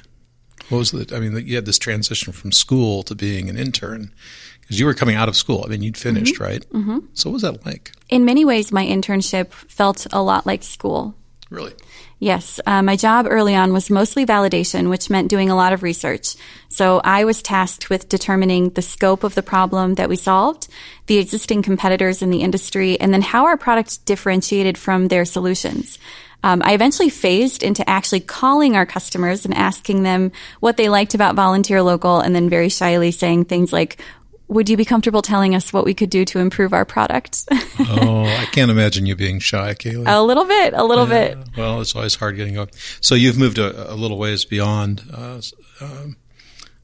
What 0.68 0.78
was 0.78 0.90
the? 0.90 1.14
I 1.16 1.20
mean, 1.20 1.46
you 1.46 1.54
had 1.54 1.64
this 1.66 1.78
transition 1.78 2.32
from 2.32 2.52
school 2.52 3.02
to 3.04 3.14
being 3.14 3.48
an 3.48 3.56
intern 3.56 4.12
because 4.60 4.78
you 4.78 4.84
were 4.86 4.92
coming 4.94 5.16
out 5.16 5.28
of 5.28 5.36
school. 5.36 5.62
I 5.64 5.68
mean, 5.70 5.82
you'd 5.82 5.96
finished, 5.96 6.34
Mm-hmm. 6.34 6.42
right? 6.44 6.68
Mm-hmm. 6.70 6.98
So 7.14 7.30
what 7.30 7.34
was 7.34 7.42
that 7.42 7.64
like? 7.64 7.92
In 8.10 8.24
many 8.26 8.44
ways, 8.44 8.70
my 8.70 8.84
internship 8.84 9.50
felt 9.52 10.06
a 10.12 10.22
lot 10.22 10.44
like 10.46 10.62
school. 10.62 11.14
Really? 11.50 11.72
Yes, 12.18 12.60
uh, 12.66 12.82
my 12.82 12.96
job 12.96 13.26
early 13.28 13.54
on 13.54 13.72
was 13.72 13.88
mostly 13.88 14.26
validation, 14.26 14.90
which 14.90 15.08
meant 15.08 15.30
doing 15.30 15.48
a 15.48 15.56
lot 15.56 15.72
of 15.72 15.82
research. 15.82 16.34
So 16.68 17.00
I 17.02 17.24
was 17.24 17.40
tasked 17.40 17.88
with 17.88 18.08
determining 18.08 18.70
the 18.70 18.82
scope 18.82 19.24
of 19.24 19.34
the 19.34 19.42
problem 19.42 19.94
that 19.94 20.10
we 20.10 20.16
solved, 20.16 20.68
the 21.06 21.16
existing 21.16 21.62
competitors 21.62 22.20
in 22.20 22.30
the 22.30 22.42
industry, 22.42 23.00
and 23.00 23.14
then 23.14 23.22
how 23.22 23.46
our 23.46 23.56
product 23.56 24.04
differentiated 24.04 24.76
from 24.76 25.08
their 25.08 25.24
solutions. 25.24 25.98
Um, 26.42 26.62
I 26.64 26.74
eventually 26.74 27.08
phased 27.08 27.62
into 27.62 27.88
actually 27.88 28.20
calling 28.20 28.76
our 28.76 28.86
customers 28.86 29.44
and 29.44 29.54
asking 29.54 30.02
them 30.02 30.30
what 30.60 30.76
they 30.76 30.88
liked 30.88 31.14
about 31.14 31.34
Volunteer 31.34 31.82
Local, 31.82 32.20
and 32.20 32.34
then 32.34 32.50
very 32.50 32.68
shyly 32.68 33.10
saying 33.10 33.46
things 33.46 33.72
like, 33.72 34.00
would 34.48 34.68
you 34.68 34.76
be 34.76 34.84
comfortable 34.84 35.22
telling 35.22 35.54
us 35.54 35.72
what 35.72 35.84
we 35.84 35.94
could 35.94 36.10
do 36.10 36.24
to 36.26 36.38
improve 36.38 36.72
our 36.72 36.84
product? 36.84 37.46
Oh, 37.80 38.24
I 38.24 38.44
can't 38.46 38.72
imagine 38.72 39.06
you 39.06 39.14
being 39.14 39.38
shy, 39.38 39.72
Kaylee. 39.72 40.04
a 40.08 40.20
little 40.20 40.44
bit, 40.44 40.74
a 40.74 40.82
little 40.82 41.06
bit. 41.06 41.38
Well, 41.56 41.80
it's 41.80 41.94
always 41.94 42.16
hard 42.16 42.34
getting 42.34 42.54
going. 42.54 42.70
So 43.00 43.14
you've 43.14 43.38
moved 43.38 43.58
a, 43.58 43.92
a 43.92 43.94
little 43.94 44.18
ways 44.18 44.44
beyond 44.44 45.04
uh, 45.14 45.40
um, 45.80 46.16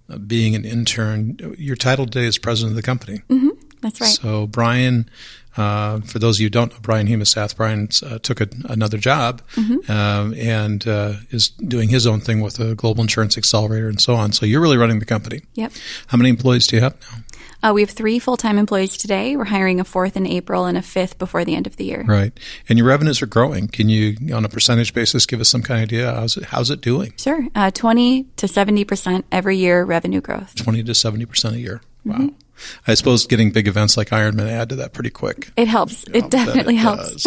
uh, 0.09 0.18
being 0.18 0.55
an 0.55 0.64
intern. 0.64 1.57
Your 1.59 1.74
title 1.74 2.07
today 2.07 2.27
is 2.27 2.38
president 2.38 2.72
of 2.72 2.77
the 2.77 2.83
company. 2.83 3.22
Mm-hmm. 3.29 3.48
That's 3.85 4.01
right. 4.01 4.11
So 4.11 4.47
Brian, 4.47 5.09
uh, 5.57 6.01
for 6.01 6.18
those 6.18 6.37
of 6.37 6.40
you 6.40 6.47
who 6.47 6.51
don't 6.51 6.73
know 6.73 6.79
Brian 6.83 7.07
Hemesath, 7.07 7.55
Brian 7.57 7.88
uh, 8.03 8.18
took 8.18 8.40
a, 8.40 8.49
another 8.68 8.99
job 8.99 9.42
Mm-hmm. 9.55 9.90
um, 9.92 10.35
and 10.35 10.88
uh, 10.88 11.14
is 11.31 11.51
doing 11.51 11.88
his 11.90 12.07
own 12.07 12.20
thing 12.20 12.40
with 12.40 12.59
a 12.59 12.75
Global 12.75 13.03
Insurance 13.03 13.37
Accelerator 13.38 13.88
and 13.88 14.01
so 14.01 14.14
on. 14.14 14.33
So 14.33 14.47
you're 14.47 14.61
really 14.62 14.79
running 14.79 14.99
the 14.99 15.05
company. 15.05 15.42
Yep. 15.55 15.73
How 16.09 16.16
many 16.18 16.31
employees 16.31 16.66
do 16.66 16.77
you 16.77 16.83
have 16.83 16.97
now? 17.03 17.18
Uh, 17.62 17.73
we 17.73 17.81
have 17.81 17.90
three 17.90 18.18
full 18.18 18.37
time 18.37 18.59
employees 18.59 18.97
today. 18.97 19.37
We're 19.37 19.44
hiring 19.44 19.81
a 19.81 19.85
fourth 19.85 20.16
in 20.18 20.27
April 20.27 20.66
and 20.66 20.77
a 20.77 20.83
fifth 20.83 21.18
before 21.18 21.44
the 21.47 21.55
end 21.55 21.66
of 21.66 21.77
the 21.77 21.85
year. 21.85 22.05
Right. 22.07 22.33
And 22.68 22.79
your 22.79 22.87
revenues 22.88 23.23
are 23.23 23.27
growing. 23.27 23.68
Can 23.68 23.88
you, 23.88 24.16
on 24.35 24.44
a 24.44 24.49
percentage 24.51 24.92
basis, 24.92 25.25
give 25.25 25.40
us 25.40 25.49
some 25.49 25.62
kind 25.62 25.81
of 25.81 25.85
idea? 25.85 26.12
How's 26.12 26.37
it, 26.37 26.44
how's 26.44 26.70
it 26.70 26.81
doing? 26.83 27.14
Sure. 27.16 27.47
Uh, 27.55 27.70
20 27.70 28.25
to 28.37 28.47
70% 28.47 29.25
every 29.33 29.57
year 29.57 29.83
revenue 29.85 30.20
growth. 30.20 30.55
20 30.57 30.83
to 30.85 30.92
70% 30.92 31.53
a 31.53 31.59
year. 31.59 31.81
Wow. 32.05 32.17
Mm-hmm. 32.17 32.29
I 32.87 32.95
suppose 32.95 33.27
getting 33.27 33.51
big 33.51 33.67
events 33.69 33.97
like 33.97 34.11
Ironman 34.11 34.49
add 34.51 34.69
to 34.71 34.77
that 34.77 34.93
pretty 34.93 35.11
quick. 35.11 35.51
It 35.57 35.69
helps. 35.69 36.05
I'll 36.09 36.17
it 36.17 36.31
definitely 36.31 36.77
it 36.77 36.81
helps. 36.81 37.27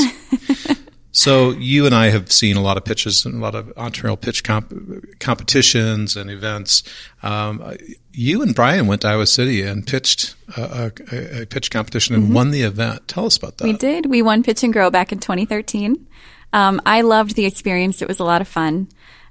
so 1.12 1.52
you 1.52 1.86
and 1.86 1.94
I 1.94 2.08
have 2.08 2.32
seen 2.32 2.56
a 2.56 2.62
lot 2.62 2.78
of 2.78 2.86
pitches 2.86 3.26
and 3.26 3.36
a 3.36 3.40
lot 3.40 3.54
of 3.54 3.68
entrepreneurial 3.76 4.20
pitch 4.20 4.44
comp- 4.44 5.20
competitions 5.20 6.16
and 6.16 6.30
events. 6.30 6.84
Um, 7.24 7.76
you 8.14 8.42
and 8.42 8.56
Brian 8.56 8.88
went 8.88 9.02
to 9.02 9.10
Iowa 9.10 9.28
City 9.28 9.64
and 9.64 9.86
pitched 9.86 10.36
a, 10.56 10.92
a, 11.12 11.42
a 11.42 11.46
pitch 11.46 11.72
competition 11.72 12.16
and 12.16 12.34
won 12.34 12.52
the 12.52 12.62
event. 12.62 13.08
Tell 13.08 13.26
us 13.26 13.38
about 13.38 13.58
that. 13.58 13.66
Mm-hmm. 13.66 13.74
We 13.74 13.78
did. 13.78 14.06
We 14.06 14.22
won 14.22 14.44
Pitch 14.44 14.64
and 14.64 14.72
Grow 14.72 14.90
back 14.90 15.12
in 15.12 15.20
2013. 15.20 16.08
Um, 16.54 16.82
I 16.86 17.02
loved 17.02 17.36
the 17.36 17.46
experience. 17.46 18.02
It 18.02 18.08
was 18.08 18.20
a 18.20 18.24
lot 18.24 18.42
of 18.42 18.48
fun. 18.48 18.88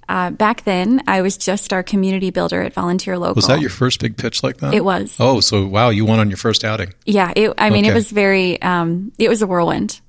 Uh, 0.08 0.30
back 0.30 0.64
then, 0.64 1.02
I 1.06 1.22
was 1.22 1.36
just 1.36 1.72
our 1.72 1.82
community 1.82 2.30
builder 2.30 2.62
at 2.62 2.72
Volunteer 2.74 3.18
Local. 3.18 3.34
Was 3.34 3.48
that 3.48 3.60
your 3.60 3.70
first 3.70 4.00
big 4.00 4.16
pitch 4.16 4.42
like 4.42 4.58
that? 4.58 4.72
It 4.72 4.84
was. 4.84 5.16
Oh, 5.18 5.40
so 5.40 5.66
wow, 5.66 5.88
you 5.88 6.04
won 6.04 6.20
on 6.20 6.30
your 6.30 6.36
first 6.36 6.64
outing. 6.64 6.94
Yeah, 7.04 7.32
it, 7.34 7.52
I 7.58 7.70
mean, 7.70 7.84
it 7.84 7.94
was 7.94 8.10
very, 8.10 8.60
um, 8.62 9.12
it 9.18 9.28
was 9.28 9.42
a 9.42 9.46
whirlwind. 9.46 10.00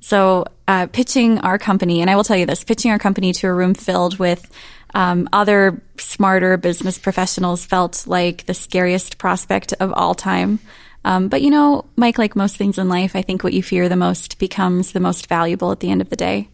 So, 0.00 0.44
uh, 0.68 0.86
pitching 0.88 1.38
our 1.40 1.58
company, 1.58 2.00
and 2.00 2.10
I 2.10 2.16
will 2.16 2.24
tell 2.24 2.36
you 2.36 2.46
this, 2.46 2.64
pitching 2.64 2.90
our 2.90 2.98
company 2.98 3.32
to 3.32 3.46
a 3.46 3.52
room 3.52 3.74
filled 3.74 4.18
with 4.18 4.50
um, 4.94 5.28
other 5.32 5.82
smarter 5.98 6.56
business 6.56 6.98
professionals 6.98 7.64
felt 7.64 8.06
like 8.06 8.46
the 8.46 8.54
scariest 8.54 9.18
prospect 9.18 9.72
of 9.80 9.92
all 9.92 10.14
time. 10.14 10.58
Um, 11.04 11.28
but 11.28 11.40
you 11.40 11.50
know, 11.50 11.84
Mike, 11.96 12.18
like 12.18 12.36
most 12.36 12.56
things 12.56 12.78
in 12.78 12.88
life, 12.88 13.14
I 13.14 13.22
think 13.22 13.42
what 13.44 13.52
you 13.52 13.62
fear 13.62 13.88
the 13.88 13.96
most 13.96 14.38
becomes 14.38 14.92
the 14.92 15.00
most 15.00 15.28
valuable 15.28 15.70
at 15.72 15.80
the 15.80 15.90
end 15.90 16.00
of 16.00 16.10
the 16.10 16.16
day. 16.16 16.48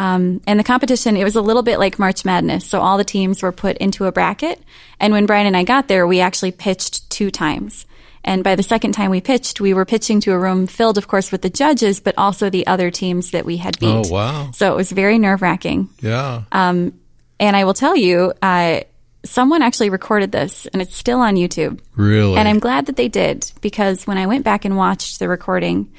Um, 0.00 0.40
and 0.46 0.58
the 0.58 0.64
competition, 0.64 1.14
it 1.14 1.24
was 1.24 1.36
a 1.36 1.42
little 1.42 1.62
bit 1.62 1.78
like 1.78 1.98
March 1.98 2.24
Madness. 2.24 2.64
So 2.64 2.80
all 2.80 2.96
the 2.96 3.04
teams 3.04 3.42
were 3.42 3.52
put 3.52 3.76
into 3.76 4.06
a 4.06 4.12
bracket. 4.12 4.58
And 4.98 5.12
when 5.12 5.26
Brian 5.26 5.46
and 5.46 5.54
I 5.54 5.62
got 5.62 5.88
there, 5.88 6.06
we 6.06 6.20
actually 6.20 6.52
pitched 6.52 7.10
two 7.10 7.30
times. 7.30 7.84
And 8.24 8.42
by 8.42 8.54
the 8.54 8.62
second 8.62 8.92
time 8.92 9.10
we 9.10 9.20
pitched, 9.20 9.60
we 9.60 9.74
were 9.74 9.84
pitching 9.84 10.20
to 10.20 10.32
a 10.32 10.38
room 10.38 10.66
filled, 10.66 10.96
of 10.96 11.06
course, 11.06 11.30
with 11.30 11.42
the 11.42 11.50
judges, 11.50 12.00
but 12.00 12.14
also 12.16 12.48
the 12.48 12.66
other 12.66 12.90
teams 12.90 13.32
that 13.32 13.44
we 13.44 13.58
had 13.58 13.78
beat. 13.78 14.06
Oh, 14.06 14.08
wow. 14.10 14.50
So 14.54 14.72
it 14.72 14.76
was 14.76 14.90
very 14.90 15.18
nerve 15.18 15.42
wracking. 15.42 15.90
Yeah. 16.00 16.44
And 16.50 16.92
I 17.40 17.64
will 17.64 17.74
tell 17.74 17.94
you, 17.94 18.32
uh, 18.40 18.80
someone 19.24 19.60
actually 19.60 19.90
recorded 19.90 20.32
this 20.32 20.66
and 20.66 20.80
it's 20.80 20.96
still 20.96 21.20
on 21.20 21.36
YouTube. 21.36 21.78
really? 21.94 22.38
And 22.38 22.48
I'm 22.48 22.58
glad 22.58 22.86
that 22.86 22.96
they 22.96 23.08
did 23.08 23.52
because 23.60 24.06
when 24.06 24.16
I 24.16 24.26
went 24.26 24.44
back 24.44 24.64
and 24.64 24.78
watched 24.78 25.18
the 25.18 25.28
recording, 25.28 25.92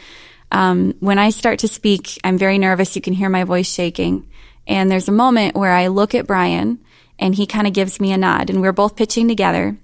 um, 0.51 0.95
when 0.99 1.17
I 1.17 1.29
start 1.29 1.59
to 1.59 1.67
speak, 1.67 2.19
I'm 2.23 2.37
very 2.37 2.57
nervous. 2.57 2.95
You 2.95 3.01
can 3.01 3.13
hear 3.13 3.29
my 3.29 3.43
voice 3.43 3.71
shaking. 3.71 4.29
And 4.67 4.91
there's 4.91 5.07
a 5.07 5.13
moment 5.13 5.55
where 5.55 5.71
I 5.71 5.87
look 5.87 6.13
at 6.13 6.27
Brian 6.27 6.79
and 7.17 7.33
he 7.33 7.45
kind 7.45 7.67
of 7.67 7.73
gives 7.73 7.99
me 7.99 8.11
a 8.11 8.17
nod 8.17 8.49
and 8.49 8.61
we're 8.61 8.71
both 8.71 8.95
pitching 8.95 9.27
together. 9.27 9.77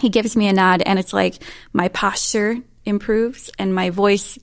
He 0.00 0.08
gives 0.08 0.36
me 0.36 0.48
a 0.48 0.52
nod 0.52 0.82
and 0.82 0.98
it's 0.98 1.12
like 1.12 1.42
my 1.72 1.88
posture 1.88 2.58
improves 2.84 3.50
and 3.58 3.74
my 3.74 3.90
voice 3.90 4.38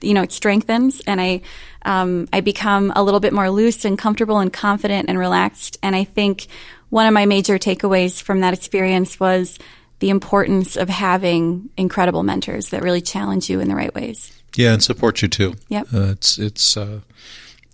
you 0.00 0.14
know, 0.14 0.22
it 0.22 0.32
strengthens 0.32 1.00
and 1.06 1.20
I, 1.20 1.42
um, 1.84 2.28
I 2.32 2.42
become 2.42 2.92
a 2.94 3.02
little 3.02 3.18
bit 3.18 3.32
more 3.32 3.50
loose 3.50 3.84
and 3.84 3.98
comfortable 3.98 4.38
and 4.38 4.52
confident 4.52 5.08
and 5.08 5.18
relaxed. 5.18 5.78
And 5.82 5.96
I 5.96 6.04
think 6.04 6.46
one 6.90 7.06
of 7.06 7.12
my 7.12 7.26
major 7.26 7.58
takeaways 7.58 8.22
from 8.22 8.40
that 8.40 8.54
experience 8.54 9.18
was 9.18 9.58
the 9.98 10.10
importance 10.10 10.76
of 10.76 10.88
having 10.88 11.70
incredible 11.76 12.22
mentors 12.22 12.70
that 12.70 12.82
really 12.82 13.00
challenge 13.00 13.50
you 13.50 13.60
in 13.60 13.68
the 13.68 13.74
right 13.74 13.94
ways. 13.94 14.32
Yeah, 14.56 14.72
and 14.72 14.82
support 14.82 15.22
you 15.22 15.28
too. 15.28 15.54
Yep. 15.68 15.88
Uh, 15.92 16.10
it's 16.10 16.38
it's 16.38 16.76
uh, 16.76 17.00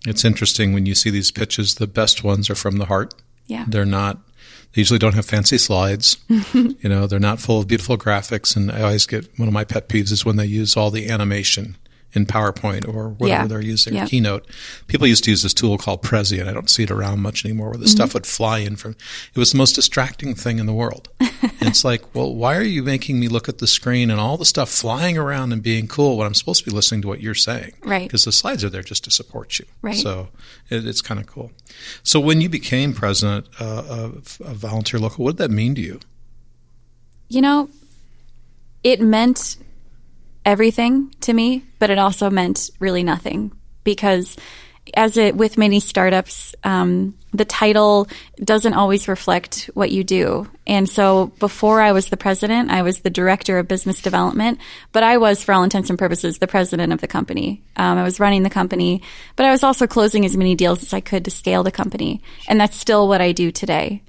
it's 0.05 0.25
interesting 0.25 0.73
when 0.73 0.85
you 0.85 0.95
see 0.95 1.09
these 1.09 1.31
pitches. 1.31 1.75
The 1.75 1.87
best 1.87 2.23
ones 2.23 2.49
are 2.49 2.55
from 2.55 2.77
the 2.77 2.85
heart. 2.85 3.13
Yeah. 3.47 3.65
They're 3.67 3.85
not. 3.85 4.17
They 4.73 4.79
usually 4.81 4.99
don't 4.99 5.15
have 5.15 5.25
fancy 5.25 5.57
slides. 5.57 6.17
you 6.53 6.77
know, 6.83 7.05
they're 7.05 7.19
not 7.19 7.39
full 7.39 7.59
of 7.59 7.67
beautiful 7.67 7.97
graphics. 7.97 8.55
And 8.55 8.71
I 8.71 8.81
always 8.81 9.05
get 9.05 9.27
one 9.37 9.47
of 9.49 9.53
my 9.53 9.65
pet 9.65 9.89
peeves 9.89 10.11
is 10.11 10.25
when 10.25 10.37
they 10.37 10.45
use 10.45 10.77
all 10.77 10.91
the 10.91 11.09
animation 11.09 11.75
in 12.13 12.25
PowerPoint 12.25 12.87
or 12.87 13.09
whatever 13.09 13.41
Yeah. 13.43 13.47
they're 13.47 13.61
using, 13.61 13.93
Yeah. 13.95 14.05
Keynote. 14.05 14.45
People 14.87 15.07
used 15.07 15.23
to 15.23 15.29
use 15.29 15.43
this 15.43 15.53
tool 15.53 15.77
called 15.77 16.01
Prezi, 16.03 16.39
and 16.39 16.49
I 16.49 16.53
don't 16.53 16.69
see 16.69 16.83
it 16.83 16.91
around 16.91 17.21
much 17.21 17.45
anymore, 17.45 17.69
where 17.69 17.77
the 17.77 17.87
stuff 17.87 18.13
would 18.13 18.25
fly 18.25 18.59
in 18.59 18.75
from. 18.75 18.91
It 19.33 19.39
was 19.39 19.51
the 19.51 19.57
most 19.57 19.73
distracting 19.75 20.35
thing 20.35 20.59
in 20.59 20.65
the 20.65 20.73
world. 20.73 21.07
it's 21.61 21.83
like, 21.85 22.13
well, 22.13 22.33
why 22.35 22.55
are 22.57 22.63
you 22.63 22.83
making 22.83 23.19
me 23.19 23.27
look 23.27 23.47
at 23.47 23.59
the 23.59 23.67
screen 23.67 24.11
and 24.11 24.19
all 24.19 24.35
the 24.37 24.45
stuff 24.45 24.69
flying 24.69 25.17
around 25.17 25.53
and 25.53 25.63
being 25.63 25.87
cool 25.87 26.17
when 26.17 26.27
I'm 26.27 26.33
supposed 26.33 26.63
to 26.63 26.69
be 26.69 26.75
listening 26.75 27.01
to 27.03 27.07
what 27.07 27.21
you're 27.21 27.33
saying? 27.33 27.73
Right. 27.83 28.03
Because 28.07 28.25
the 28.25 28.31
slides 28.31 28.63
are 28.63 28.69
there 28.69 28.83
just 28.83 29.03
to 29.05 29.11
support 29.11 29.57
you. 29.59 29.65
Right. 29.81 29.95
So 29.95 30.27
it, 30.69 30.85
it's 30.85 31.01
kind 31.01 31.19
of 31.19 31.27
cool. 31.27 31.51
So 32.03 32.19
when 32.19 32.41
you 32.41 32.49
became 32.49 32.93
president 32.93 33.47
uh, 33.59 33.83
of, 33.87 34.39
of 34.41 34.57
Volunteer 34.57 34.99
Local, 34.99 35.23
what 35.23 35.37
did 35.37 35.43
that 35.49 35.51
mean 35.51 35.75
to 35.75 35.81
you? 35.81 35.99
You 37.29 37.39
know, 37.41 37.69
it 38.83 38.99
meant 38.99 39.55
everything 40.45 41.13
to 41.21 41.33
me, 41.33 41.63
but 41.79 41.89
it 41.89 41.99
also 41.99 42.29
meant 42.29 42.69
really 42.79 43.03
nothing 43.03 43.51
because 43.83 44.37
as 44.95 45.15
it 45.15 45.35
with 45.35 45.57
many 45.57 45.79
startups, 45.79 46.55
um, 46.63 47.15
the 47.33 47.45
title 47.45 48.07
doesn't 48.43 48.73
always 48.73 49.07
reflect 49.07 49.69
what 49.75 49.91
you 49.91 50.03
do. 50.03 50.49
And 50.65 50.89
so 50.89 51.27
before 51.39 51.81
I 51.81 51.91
was 51.91 52.07
the 52.07 52.17
president, 52.17 52.71
I 52.71 52.81
was 52.81 52.99
the 52.99 53.09
director 53.09 53.59
of 53.59 53.67
business 53.67 54.01
development, 54.01 54.59
but 54.91 55.03
I 55.03 55.17
was, 55.17 55.43
for 55.43 55.53
all 55.53 55.63
intents 55.63 55.89
and 55.89 55.99
purposes, 55.99 56.39
the 56.39 56.47
president 56.47 56.91
of 56.91 56.99
the 56.99 57.07
company. 57.07 57.61
Um, 57.77 57.99
I 57.99 58.03
was 58.03 58.19
running 58.19 58.43
the 58.43 58.49
company, 58.49 59.03
but 59.35 59.45
I 59.45 59.51
was 59.51 59.63
also 59.63 59.87
closing 59.87 60.25
as 60.25 60.35
many 60.35 60.55
deals 60.55 60.81
as 60.81 60.93
I 60.93 60.99
could 60.99 61.25
to 61.25 61.31
scale 61.31 61.63
the 61.63 61.71
company. 61.71 62.21
And 62.49 62.59
that's 62.59 62.75
still 62.75 63.07
what 63.07 63.21
I 63.21 63.31
do 63.31 63.51
today. 63.51 64.01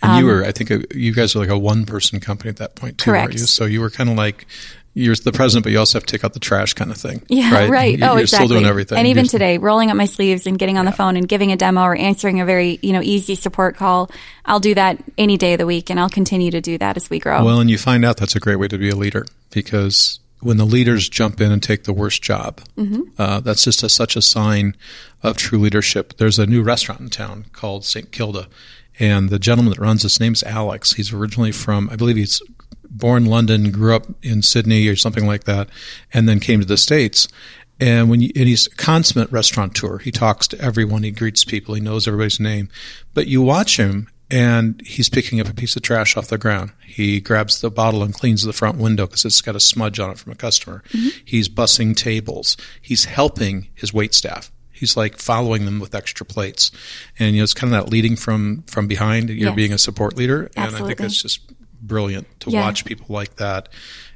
And 0.00 0.20
you 0.20 0.26
were, 0.26 0.44
I 0.44 0.52
think, 0.52 0.70
a, 0.70 0.82
you 0.96 1.12
guys 1.12 1.34
were 1.34 1.40
like 1.40 1.50
a 1.50 1.58
one 1.58 1.84
person 1.84 2.20
company 2.20 2.50
at 2.50 2.58
that 2.58 2.76
point, 2.76 2.98
too, 2.98 3.10
weren't 3.10 3.22
Um, 3.22 3.26
Correct. 3.28 3.40
you? 3.40 3.46
So 3.46 3.64
you 3.64 3.80
were 3.80 3.90
kind 3.90 4.08
of 4.08 4.16
like, 4.16 4.46
you're 4.98 5.14
the 5.14 5.32
president, 5.32 5.64
but 5.64 5.72
you 5.72 5.78
also 5.78 5.98
have 5.98 6.06
to 6.06 6.10
take 6.12 6.24
out 6.24 6.32
the 6.34 6.40
trash 6.40 6.74
kind 6.74 6.90
of 6.90 6.96
thing. 6.96 7.22
Yeah, 7.28 7.54
right. 7.54 7.70
right. 7.70 7.98
You- 7.98 8.04
Oh, 8.04 8.12
you're 8.14 8.22
exactly. 8.22 8.46
still 8.48 8.58
doing 8.58 8.68
everything. 8.68 8.98
And 8.98 9.06
even 9.06 9.24
You're- 9.24 9.28
today, 9.30 9.58
rolling 9.58 9.90
up 9.90 9.96
my 9.96 10.06
sleeves 10.06 10.46
and 10.46 10.58
getting 10.58 10.76
on 10.78 10.84
the 10.84 10.92
phone 10.92 11.16
and 11.16 11.28
giving 11.28 11.52
a 11.52 11.56
demo 11.56 11.82
or 11.82 11.94
answering 11.96 12.40
a 12.40 12.44
very, 12.44 12.78
you 12.82 12.92
know, 12.92 13.00
easy 13.02 13.34
support 13.34 13.76
call. 13.76 14.10
I'll 14.44 14.60
do 14.60 14.74
that 14.74 15.02
any 15.16 15.36
day 15.36 15.52
of 15.54 15.58
the 15.58 15.66
week 15.66 15.90
and 15.90 15.98
I'll 16.00 16.08
continue 16.08 16.50
to 16.50 16.60
do 16.60 16.78
that 16.78 16.96
as 16.96 17.08
we 17.10 17.18
grow. 17.18 17.44
Well, 17.44 17.60
and 17.60 17.70
you 17.70 17.78
find 17.78 18.04
out 18.04 18.16
that's 18.16 18.34
a 18.36 18.40
great 18.40 18.56
way 18.56 18.68
to 18.68 18.78
be 18.78 18.88
a 18.90 18.96
leader 18.96 19.24
because 19.52 20.20
when 20.40 20.56
the 20.56 20.64
leaders 20.64 21.08
jump 21.08 21.40
in 21.40 21.50
and 21.52 21.62
take 21.62 21.84
the 21.84 21.92
worst 21.92 22.22
job, 22.22 22.60
Mm-hmm. 22.76 23.02
uh, 23.18 23.40
that's 23.40 23.64
just 23.64 23.82
a, 23.82 23.88
such 23.88 24.14
a 24.16 24.22
sign 24.22 24.76
of 25.22 25.36
true 25.36 25.58
leadership. 25.58 26.16
There's 26.16 26.38
a 26.38 26.46
new 26.46 26.62
restaurant 26.62 27.00
in 27.00 27.08
town 27.10 27.46
called 27.52 27.84
St. 27.84 28.10
Kilda, 28.12 28.46
and 29.00 29.30
the 29.30 29.38
gentleman 29.38 29.72
that 29.74 29.80
runs 29.80 30.02
this 30.02 30.20
name's 30.20 30.42
Alex. 30.44 30.92
He's 30.92 31.12
originally 31.12 31.50
from, 31.52 31.88
I 31.90 31.96
believe 31.96 32.16
he's 32.16 32.40
born 32.90 33.24
in 33.24 33.30
London, 33.30 33.70
grew 33.70 33.94
up 33.94 34.06
in 34.22 34.42
Sydney 34.42 34.86
or 34.88 34.96
something 34.96 35.26
like 35.26 35.44
that, 35.44 35.68
and 36.12 36.28
then 36.28 36.40
came 36.40 36.60
to 36.60 36.66
the 36.66 36.76
States. 36.76 37.28
And 37.80 38.10
when 38.10 38.20
you, 38.20 38.30
and 38.34 38.48
he's 38.48 38.66
a 38.66 38.70
consummate 38.70 39.30
restaurateur. 39.30 39.98
He 39.98 40.10
talks 40.10 40.48
to 40.48 40.60
everyone. 40.60 41.04
He 41.04 41.10
greets 41.12 41.44
people. 41.44 41.74
He 41.74 41.80
knows 41.80 42.08
everybody's 42.08 42.40
name. 42.40 42.68
But 43.14 43.28
you 43.28 43.40
watch 43.40 43.76
him 43.76 44.08
and 44.30 44.82
he's 44.84 45.08
picking 45.08 45.40
up 45.40 45.48
a 45.48 45.54
piece 45.54 45.76
of 45.76 45.82
trash 45.82 46.16
off 46.16 46.26
the 46.28 46.38
ground. 46.38 46.72
He 46.84 47.20
grabs 47.20 47.60
the 47.60 47.70
bottle 47.70 48.02
and 48.02 48.12
cleans 48.12 48.42
the 48.42 48.52
front 48.52 48.78
window 48.78 49.06
because 49.06 49.24
it's 49.24 49.40
got 49.40 49.56
a 49.56 49.60
smudge 49.60 50.00
on 50.00 50.10
it 50.10 50.18
from 50.18 50.32
a 50.32 50.36
customer. 50.36 50.82
Mm-hmm. 50.90 51.08
He's 51.24 51.48
bussing 51.48 51.96
tables. 51.96 52.56
He's 52.82 53.04
helping 53.04 53.68
his 53.74 53.94
wait 53.94 54.12
staff. 54.12 54.50
He's 54.72 54.96
like 54.96 55.16
following 55.16 55.64
them 55.64 55.80
with 55.80 55.94
extra 55.94 56.24
plates, 56.24 56.70
and 57.18 57.34
you 57.34 57.40
know 57.40 57.44
it's 57.44 57.54
kind 57.54 57.74
of 57.74 57.84
that 57.84 57.90
leading 57.90 58.14
from 58.14 58.62
from 58.68 58.86
behind. 58.86 59.28
You're 59.28 59.48
Yes. 59.48 59.56
being 59.56 59.72
a 59.72 59.78
support 59.78 60.16
leader, 60.16 60.50
and 60.56 60.76
I 60.76 60.78
think 60.86 60.98
that's 60.98 61.20
just 61.20 61.40
brilliant 61.80 62.26
to 62.40 62.50
Yeah. 62.50 62.62
watch 62.62 62.84
people 62.84 63.06
like 63.08 63.36
that. 63.36 63.68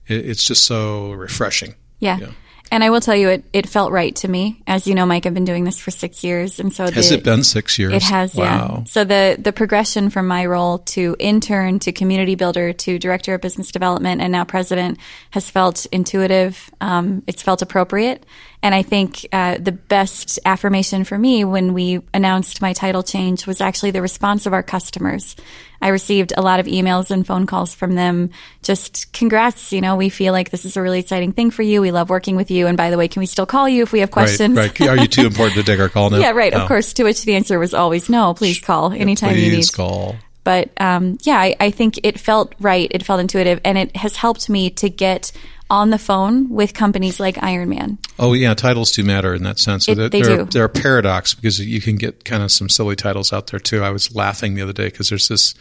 It, 0.07 0.27
it's 0.27 0.45
just 0.45 0.65
so 0.65 1.13
refreshing. 1.13 1.75
yeah. 2.01 2.19
yeah. 2.21 2.31
And 2.71 2.83
I 2.83 2.89
will 2.89 3.03
tell 3.03 3.15
you, 3.15 3.29
it, 3.29 3.45
it 3.53 3.69
felt 3.69 3.93
right 3.93 4.17
to 4.17 4.29
me. 4.29 4.63
As 4.67 4.87
you 4.87 4.95
know, 4.95 5.05
Mike, 5.05 5.27
I've 5.27 5.35
been 5.35 5.45
doing 5.45 5.65
this 5.65 5.79
for 5.79 5.91
six 5.91 6.25
years. 6.25 6.59
And 6.59 6.73
so 6.73 6.91
Has 6.91 7.11
the, 7.11 7.17
it 7.17 7.23
been 7.23 7.45
six 7.45 7.79
years? 7.79 7.93
It 7.93 8.03
has, 8.05 8.35
wow. 8.35 8.45
yeah. 8.79 8.85
So 8.85 9.05
the 9.05 9.37
the 9.39 9.53
progression 9.53 10.09
from 10.09 10.27
my 10.27 10.47
role 10.47 10.79
to 10.79 11.15
intern 11.19 11.81
to 11.81 11.93
community 11.93 12.35
builder 12.35 12.73
to 12.73 12.99
director 12.99 13.35
of 13.35 13.43
business 13.43 13.71
development 13.73 14.23
and 14.23 14.33
now 14.33 14.45
president 14.45 14.97
has 15.33 15.51
felt 15.51 15.85
intuitive. 15.93 16.71
Um, 16.81 17.23
it's 17.27 17.43
felt 17.43 17.61
appropriate, 17.61 18.25
and 18.63 18.75
I 18.75 18.83
think 18.83 19.27
uh, 19.33 19.59
the 19.59 19.73
best 19.73 20.39
affirmation 20.45 21.03
for 21.03 21.19
me 21.19 21.45
when 21.45 21.75
we 21.75 22.01
announced 22.15 22.63
my 22.63 22.73
title 22.73 23.03
change 23.03 23.45
was 23.47 23.61
actually 23.61 23.91
the 23.91 24.01
response 24.01 24.47
of 24.47 24.53
our 24.53 24.63
customers. 24.63 25.35
I 25.81 25.89
received 25.89 26.33
a 26.37 26.43
lot 26.43 26.61
of 26.61 26.67
emails 26.67 27.11
and 27.11 27.27
phone 27.27 27.45
calls 27.47 27.75
from 27.75 27.97
them. 27.97 28.31
Just 28.63 29.13
congrats. 29.13 29.73
You 29.73 29.81
know, 29.81 29.97
we 29.97 30.11
feel 30.11 30.33
like 30.33 30.51
this 30.51 30.65
is 30.65 30.77
a 30.77 30.83
really 30.83 31.01
exciting 31.01 31.33
thing 31.33 31.51
for 31.51 31.63
you. 31.63 31.81
We 31.81 31.91
love 31.91 32.09
working 32.09 32.37
with 32.37 32.53
you. 32.53 32.69
And 32.69 32.77
by 32.77 32.91
the 32.91 32.97
way, 32.97 33.09
can 33.09 33.19
we 33.19 33.27
still 33.27 33.47
call 33.47 33.69
you 33.69 33.83
if 33.83 33.91
we 33.91 33.99
have 33.99 34.13
questions? 34.13 34.57
Right. 34.57 34.79
right. 34.79 34.91
Are 34.91 34.97
you 34.97 35.09
too 35.09 35.27
important 35.27 35.57
to 35.57 35.65
take 35.65 35.81
our 35.81 35.89
call 35.89 36.11
now? 36.11 36.19
yeah, 36.21 36.31
right. 36.31 36.53
No. 36.53 36.61
Of 36.61 36.69
course. 36.69 36.93
To 36.95 37.03
which 37.03 37.25
the 37.25 37.35
answer 37.35 37.59
was 37.59 37.75
always 37.75 38.09
no. 38.09 38.33
Please 38.33 38.61
call 38.61 38.93
anytime 38.93 39.31
yeah, 39.31 39.35
please 39.35 39.45
you 39.45 39.51
need. 39.51 39.57
Please 39.57 39.71
call. 39.71 40.17
But 40.45 40.71
um, 40.77 41.19
yeah, 41.23 41.39
I, 41.39 41.57
I 41.59 41.71
think 41.71 42.01
it 42.05 42.19
felt 42.19 42.55
right. 42.61 42.89
It 42.91 43.05
felt 43.05 43.21
intuitive, 43.21 43.61
and 43.65 43.79
it 43.79 43.97
has 43.97 44.17
helped 44.17 44.49
me 44.49 44.71
to 44.71 44.89
get 44.89 45.33
on 45.73 45.89
the 45.89 45.99
phone 45.99 46.51
with 46.51 46.75
companies 46.75 47.19
like 47.19 47.37
Ironman. 47.37 47.97
Oh 48.19 48.35
yeah, 48.35 48.53
titles 48.53 48.93
do 48.93 49.03
matter 49.03 49.35
in 49.35 49.43
that 49.45 49.59
sense. 49.59 49.89
It, 49.89 49.95
they're, 49.95 50.11
they 50.11 50.21
they're, 50.21 50.37
do. 50.37 50.45
They're 50.45 50.65
a 50.67 50.69
paradox 50.69 51.35
because 51.35 51.59
you 51.59 51.81
can 51.81 51.97
get 51.97 52.27
kind 52.27 52.43
of 52.43 52.53
some 52.53 52.69
silly 52.69 52.95
titles 52.95 53.33
out 53.33 53.47
there 53.47 53.59
too. 53.59 53.83
I 53.83 53.89
was 53.89 54.15
laughing 54.15 54.55
the 54.55 54.61
other 54.61 54.75
day 54.75 54.85
because 54.85 55.09
there's 55.09 55.29
this. 55.29 55.55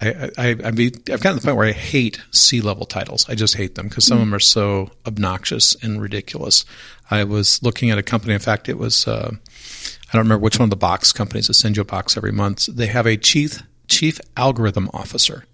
I, 0.00 0.30
I, 0.38 0.56
I 0.64 0.70
mean, 0.70 0.92
I've 1.12 1.20
gotten 1.20 1.34
to 1.34 1.40
the 1.40 1.40
point 1.42 1.58
where 1.58 1.68
I 1.68 1.72
hate 1.72 2.18
C 2.30 2.62
level 2.62 2.86
titles. 2.86 3.28
I 3.28 3.34
just 3.34 3.54
hate 3.54 3.74
them 3.74 3.88
because 3.88 4.06
some 4.06 4.16
mm. 4.16 4.22
of 4.22 4.26
them 4.28 4.34
are 4.34 4.40
so 4.40 4.90
obnoxious 5.06 5.76
and 5.82 6.00
ridiculous. 6.00 6.64
I 7.10 7.24
was 7.24 7.62
looking 7.62 7.90
at 7.90 7.98
a 7.98 8.02
company. 8.02 8.32
In 8.32 8.40
fact, 8.40 8.70
it 8.70 8.78
was, 8.78 9.06
uh, 9.06 9.30
I 9.30 10.12
don't 10.14 10.22
remember 10.22 10.42
which 10.42 10.58
one 10.58 10.64
of 10.64 10.70
the 10.70 10.76
box 10.76 11.12
companies 11.12 11.48
that 11.48 11.54
send 11.54 11.76
you 11.76 11.82
a 11.82 11.84
box 11.84 12.16
every 12.16 12.32
month. 12.32 12.74
They 12.74 12.86
have 12.86 13.06
a 13.06 13.18
chief, 13.18 13.62
chief 13.88 14.18
algorithm 14.38 14.88
officer. 14.94 15.44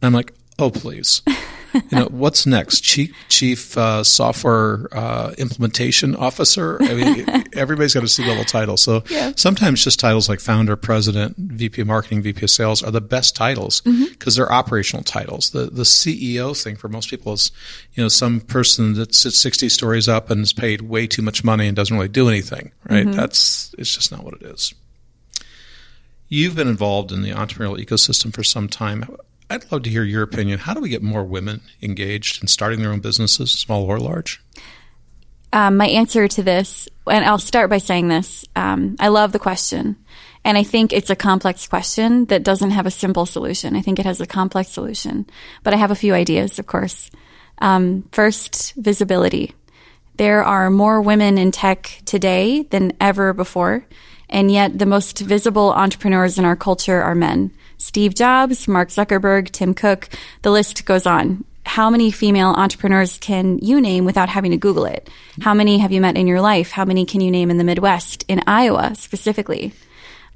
And 0.00 0.06
I'm 0.06 0.12
like, 0.12 0.32
oh, 0.60 0.70
please. 0.70 1.22
you 1.90 1.98
know, 1.98 2.08
what's 2.10 2.46
next? 2.46 2.80
Chief 2.82 3.14
Chief 3.28 3.76
uh, 3.76 4.02
Software 4.04 4.88
uh, 4.92 5.32
Implementation 5.38 6.14
Officer. 6.16 6.82
I 6.82 6.94
mean, 6.94 7.44
everybody's 7.52 7.94
got 7.94 8.04
a 8.04 8.08
C 8.08 8.24
level 8.26 8.44
title. 8.44 8.76
So 8.76 9.02
yeah. 9.08 9.32
sometimes 9.36 9.84
just 9.84 10.00
titles 10.00 10.28
like 10.28 10.40
Founder, 10.40 10.76
President, 10.76 11.36
VP 11.36 11.82
of 11.82 11.86
Marketing, 11.86 12.22
VP 12.22 12.44
of 12.44 12.50
Sales 12.50 12.82
are 12.82 12.90
the 12.90 13.00
best 13.00 13.36
titles 13.36 13.80
because 13.80 13.96
mm-hmm. 13.98 14.30
they're 14.34 14.52
operational 14.52 15.02
titles. 15.02 15.50
The 15.50 15.66
the 15.66 15.82
CEO 15.82 16.60
thing 16.60 16.76
for 16.76 16.88
most 16.88 17.10
people 17.10 17.32
is, 17.32 17.50
you 17.94 18.02
know, 18.02 18.08
some 18.08 18.40
person 18.40 18.94
that 18.94 19.14
sits 19.14 19.38
sixty 19.38 19.68
stories 19.68 20.08
up 20.08 20.30
and 20.30 20.42
is 20.42 20.52
paid 20.52 20.82
way 20.82 21.06
too 21.06 21.22
much 21.22 21.44
money 21.44 21.66
and 21.66 21.76
doesn't 21.76 21.96
really 21.96 22.08
do 22.08 22.28
anything. 22.28 22.72
Right? 22.88 23.06
Mm-hmm. 23.06 23.16
That's 23.16 23.74
it's 23.78 23.94
just 23.94 24.12
not 24.12 24.24
what 24.24 24.34
it 24.34 24.42
is. 24.42 24.74
You've 26.28 26.56
been 26.56 26.68
involved 26.68 27.12
in 27.12 27.22
the 27.22 27.30
entrepreneurial 27.30 27.78
ecosystem 27.78 28.34
for 28.34 28.42
some 28.42 28.68
time. 28.68 29.04
I'd 29.48 29.70
love 29.70 29.84
to 29.84 29.90
hear 29.90 30.02
your 30.02 30.22
opinion. 30.22 30.58
How 30.58 30.74
do 30.74 30.80
we 30.80 30.88
get 30.88 31.02
more 31.02 31.24
women 31.24 31.60
engaged 31.80 32.42
in 32.42 32.48
starting 32.48 32.80
their 32.80 32.90
own 32.90 33.00
businesses, 33.00 33.52
small 33.52 33.84
or 33.84 33.98
large? 33.98 34.42
Um, 35.52 35.76
my 35.76 35.86
answer 35.86 36.26
to 36.26 36.42
this, 36.42 36.88
and 37.06 37.24
I'll 37.24 37.38
start 37.38 37.70
by 37.70 37.78
saying 37.78 38.08
this 38.08 38.44
um, 38.56 38.96
I 38.98 39.08
love 39.08 39.32
the 39.32 39.38
question. 39.38 39.96
And 40.44 40.56
I 40.56 40.62
think 40.62 40.92
it's 40.92 41.10
a 41.10 41.16
complex 41.16 41.66
question 41.66 42.26
that 42.26 42.44
doesn't 42.44 42.70
have 42.70 42.86
a 42.86 42.90
simple 42.90 43.26
solution. 43.26 43.74
I 43.74 43.80
think 43.80 43.98
it 43.98 44.06
has 44.06 44.20
a 44.20 44.26
complex 44.26 44.70
solution. 44.70 45.26
But 45.64 45.74
I 45.74 45.76
have 45.76 45.90
a 45.90 45.96
few 45.96 46.14
ideas, 46.14 46.60
of 46.60 46.66
course. 46.66 47.10
Um, 47.58 48.04
first, 48.12 48.74
visibility. 48.76 49.54
There 50.16 50.44
are 50.44 50.70
more 50.70 51.00
women 51.00 51.36
in 51.36 51.50
tech 51.50 52.00
today 52.04 52.62
than 52.62 52.92
ever 53.00 53.32
before. 53.32 53.86
And 54.28 54.50
yet, 54.50 54.78
the 54.78 54.86
most 54.86 55.18
visible 55.20 55.72
entrepreneurs 55.72 56.38
in 56.38 56.44
our 56.44 56.56
culture 56.56 57.02
are 57.02 57.14
men. 57.14 57.52
Steve 57.78 58.14
Jobs, 58.14 58.66
Mark 58.68 58.88
Zuckerberg, 58.88 59.50
Tim 59.50 59.74
Cook, 59.74 60.08
the 60.42 60.50
list 60.50 60.84
goes 60.84 61.06
on. 61.06 61.44
How 61.64 61.90
many 61.90 62.10
female 62.10 62.50
entrepreneurs 62.50 63.18
can 63.18 63.58
you 63.58 63.80
name 63.80 64.04
without 64.04 64.28
having 64.28 64.52
to 64.52 64.56
Google 64.56 64.84
it? 64.84 65.10
How 65.40 65.52
many 65.52 65.78
have 65.78 65.90
you 65.90 66.00
met 66.00 66.16
in 66.16 66.26
your 66.26 66.40
life? 66.40 66.70
How 66.70 66.84
many 66.84 67.04
can 67.04 67.20
you 67.20 67.30
name 67.30 67.50
in 67.50 67.58
the 67.58 67.64
Midwest, 67.64 68.24
in 68.28 68.42
Iowa 68.46 68.94
specifically? 68.94 69.72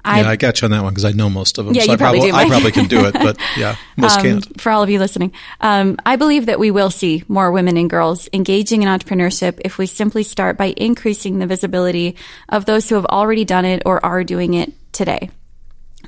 I, 0.03 0.21
yeah, 0.21 0.29
I 0.29 0.35
got 0.35 0.61
you 0.61 0.65
on 0.65 0.71
that 0.71 0.83
one 0.83 0.93
because 0.93 1.05
I 1.05 1.11
know 1.11 1.29
most 1.29 1.57
of 1.57 1.65
them. 1.65 1.75
Yeah, 1.75 1.83
so 1.83 1.87
you 1.87 1.93
I 1.93 1.97
probably, 1.97 2.31
probably, 2.31 2.31
do. 2.31 2.37
I 2.37 2.49
probably 2.49 2.71
can 2.71 2.87
do 2.87 3.05
it, 3.05 3.13
but 3.13 3.37
yeah, 3.55 3.75
most 3.97 4.17
um, 4.17 4.23
can't. 4.23 4.61
For 4.61 4.71
all 4.71 4.81
of 4.81 4.89
you 4.89 4.99
listening, 4.99 5.31
um, 5.59 5.97
I 6.05 6.15
believe 6.15 6.47
that 6.47 6.59
we 6.59 6.71
will 6.71 6.89
see 6.89 7.23
more 7.27 7.51
women 7.51 7.77
and 7.77 7.89
girls 7.89 8.27
engaging 8.33 8.81
in 8.81 8.87
entrepreneurship 8.87 9.61
if 9.63 9.77
we 9.77 9.85
simply 9.85 10.23
start 10.23 10.57
by 10.57 10.73
increasing 10.75 11.39
the 11.39 11.45
visibility 11.45 12.15
of 12.49 12.65
those 12.65 12.89
who 12.89 12.95
have 12.95 13.05
already 13.05 13.45
done 13.45 13.65
it 13.65 13.83
or 13.85 14.03
are 14.03 14.23
doing 14.23 14.55
it 14.55 14.73
today. 14.91 15.29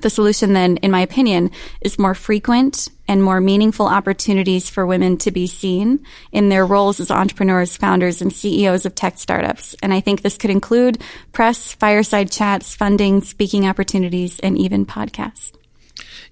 The 0.02 0.10
solution 0.10 0.54
then, 0.54 0.78
in 0.78 0.92
my 0.92 1.02
opinion, 1.02 1.52
is 1.82 2.00
more 2.00 2.14
frequent 2.14 2.90
and 3.08 3.24
more 3.24 3.42
meaningful 3.42 3.88
opportunities 3.88 4.70
for 4.70 4.86
women 4.86 5.18
to 5.18 5.32
be 5.32 5.48
seen 5.48 6.06
in 6.32 6.50
their 6.50 6.66
roles 6.66 7.00
as 7.00 7.12
entrepreneurs, 7.12 7.76
founders, 7.76 8.22
and 8.22 8.32
CEOs 8.32 8.86
of 8.86 8.96
tech 8.96 9.18
startups. 9.18 9.76
And 9.84 9.94
I 9.94 10.00
think 10.00 10.22
this 10.22 10.38
could 10.38 10.50
include 10.50 11.02
press, 11.32 11.74
fireside 11.74 12.32
chats, 12.32 12.76
funding, 12.76 13.22
speaking 13.22 13.68
opportunities, 13.68 14.40
and 14.40 14.58
even 14.58 14.86
podcasts. 14.86 15.52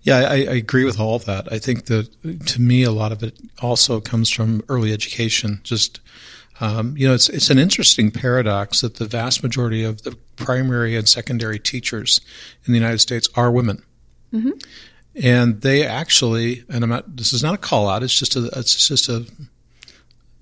Yeah, 0.03 0.17
I, 0.17 0.33
I, 0.33 0.55
agree 0.55 0.83
with 0.83 0.99
all 0.99 1.15
of 1.15 1.25
that. 1.25 1.51
I 1.53 1.59
think 1.59 1.85
that 1.85 2.09
to 2.47 2.61
me, 2.61 2.81
a 2.83 2.91
lot 2.91 3.11
of 3.11 3.21
it 3.21 3.37
also 3.61 4.01
comes 4.01 4.31
from 4.31 4.63
early 4.67 4.91
education. 4.93 5.59
Just 5.63 5.99
um, 6.61 6.95
you 6.95 7.07
know, 7.07 7.15
it's 7.15 7.27
it's 7.27 7.49
an 7.49 7.57
interesting 7.57 8.11
paradox 8.11 8.81
that 8.81 8.95
the 8.95 9.05
vast 9.05 9.41
majority 9.41 9.83
of 9.83 10.03
the 10.03 10.15
primary 10.35 10.95
and 10.95 11.09
secondary 11.09 11.57
teachers 11.57 12.21
in 12.65 12.71
the 12.71 12.79
United 12.79 12.99
States 12.99 13.27
are 13.35 13.51
women, 13.51 13.83
mm-hmm. 14.31 14.51
and 15.15 15.61
they 15.61 15.83
actually, 15.83 16.63
and 16.69 16.83
I'm 16.83 16.89
not. 16.91 17.17
This 17.17 17.33
is 17.33 17.41
not 17.41 17.55
a 17.55 17.57
call 17.57 17.89
out. 17.89 18.03
It's 18.03 18.17
just 18.17 18.35
a. 18.35 18.47
It's 18.55 18.87
just 18.87 19.09
a, 19.09 19.25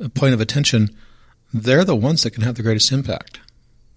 a 0.01 0.09
point 0.09 0.33
of 0.33 0.41
attention. 0.41 0.89
They're 1.53 1.85
the 1.85 1.95
ones 1.95 2.23
that 2.23 2.31
can 2.31 2.43
have 2.43 2.55
the 2.55 2.63
greatest 2.63 2.91
impact 2.91 3.39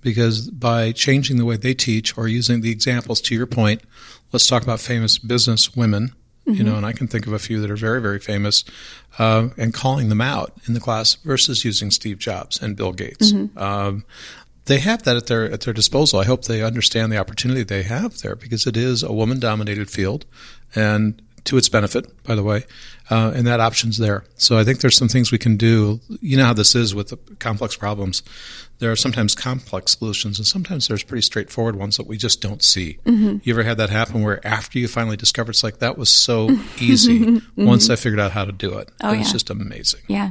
because 0.00 0.48
by 0.48 0.92
changing 0.92 1.38
the 1.38 1.44
way 1.44 1.56
they 1.56 1.74
teach 1.74 2.16
or 2.16 2.28
using 2.28 2.60
the 2.60 2.70
examples. 2.70 3.20
To 3.22 3.34
your 3.34 3.46
point, 3.46 3.82
let's 4.30 4.46
talk 4.46 4.62
about 4.62 4.78
famous 4.78 5.18
business 5.18 5.74
women 5.74 6.14
Mm-hmm. 6.46 6.58
You 6.58 6.64
know, 6.64 6.74
and 6.74 6.84
I 6.84 6.92
can 6.92 7.06
think 7.06 7.28
of 7.28 7.32
a 7.32 7.38
few 7.38 7.60
that 7.60 7.70
are 7.70 7.76
very, 7.76 8.00
very 8.00 8.18
famous, 8.18 8.64
uh, 9.18 9.50
and 9.56 9.72
calling 9.72 10.08
them 10.08 10.20
out 10.20 10.52
in 10.66 10.74
the 10.74 10.80
class 10.80 11.14
versus 11.14 11.64
using 11.64 11.92
Steve 11.92 12.18
Jobs 12.18 12.60
and 12.60 12.76
Bill 12.76 12.92
Gates. 12.92 13.32
Mm-hmm. 13.32 13.56
Um, 13.56 14.04
they 14.64 14.78
have 14.78 15.04
that 15.04 15.16
at 15.16 15.26
their 15.26 15.50
at 15.50 15.60
their 15.62 15.74
disposal. 15.74 16.18
I 16.18 16.24
hope 16.24 16.44
they 16.44 16.62
understand 16.62 17.12
the 17.12 17.18
opportunity 17.18 17.62
they 17.62 17.84
have 17.84 18.18
there 18.18 18.36
because 18.36 18.66
it 18.66 18.76
is 18.76 19.02
a 19.02 19.12
woman 19.12 19.38
dominated 19.38 19.90
field, 19.90 20.24
and 20.74 21.20
to 21.44 21.56
its 21.56 21.68
benefit, 21.68 22.06
by 22.24 22.34
the 22.34 22.42
way, 22.42 22.64
uh, 23.10 23.32
and 23.34 23.46
that 23.46 23.60
option's 23.60 23.98
there. 23.98 24.24
So 24.36 24.58
I 24.58 24.64
think 24.64 24.80
there's 24.80 24.96
some 24.96 25.08
things 25.08 25.32
we 25.32 25.38
can 25.38 25.56
do. 25.56 26.00
You 26.20 26.36
know 26.36 26.44
how 26.44 26.52
this 26.52 26.74
is 26.74 26.94
with 26.94 27.08
the 27.08 27.16
complex 27.36 27.76
problems. 27.76 28.22
There 28.82 28.90
are 28.90 28.96
sometimes 28.96 29.36
complex 29.36 29.96
solutions, 29.96 30.40
and 30.40 30.46
sometimes 30.46 30.88
there's 30.88 31.04
pretty 31.04 31.22
straightforward 31.22 31.76
ones 31.76 31.98
that 31.98 32.08
we 32.08 32.16
just 32.16 32.42
don't 32.42 32.64
see. 32.64 32.98
Mm-hmm. 33.06 33.36
You 33.44 33.54
ever 33.54 33.62
had 33.62 33.76
that 33.76 33.90
happen 33.90 34.24
where 34.24 34.44
after 34.44 34.80
you 34.80 34.88
finally 34.88 35.16
discover 35.16 35.52
it's 35.52 35.62
like 35.62 35.78
that 35.78 35.96
was 35.96 36.10
so 36.10 36.50
easy 36.80 37.20
mm-hmm. 37.20 37.64
once 37.64 37.90
I 37.90 37.94
figured 37.94 38.18
out 38.18 38.32
how 38.32 38.44
to 38.44 38.50
do 38.50 38.76
it. 38.78 38.90
Oh, 39.00 39.12
yeah. 39.12 39.20
was 39.20 39.30
just 39.30 39.50
amazing. 39.50 40.00
Yeah, 40.08 40.30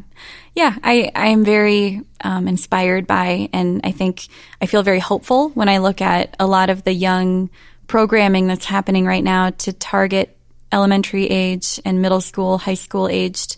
yeah. 0.53 0.75
I 0.83 1.13
I 1.15 1.27
am 1.27 1.45
very 1.45 2.01
um, 2.25 2.49
inspired 2.49 3.07
by, 3.07 3.47
and 3.53 3.79
I 3.85 3.93
think 3.93 4.27
I 4.61 4.65
feel 4.65 4.83
very 4.83 4.99
hopeful 4.99 5.51
when 5.51 5.69
I 5.69 5.77
look 5.77 6.01
at 6.01 6.35
a 6.37 6.45
lot 6.45 6.69
of 6.69 6.83
the 6.83 6.91
young 6.91 7.49
programming 7.87 8.47
that's 8.47 8.65
happening 8.65 9.05
right 9.05 9.23
now 9.23 9.51
to 9.51 9.71
target 9.71 10.37
elementary 10.73 11.27
age 11.27 11.79
and 11.85 12.01
middle 12.01 12.19
school, 12.19 12.57
high 12.57 12.73
school 12.73 13.07
aged 13.07 13.55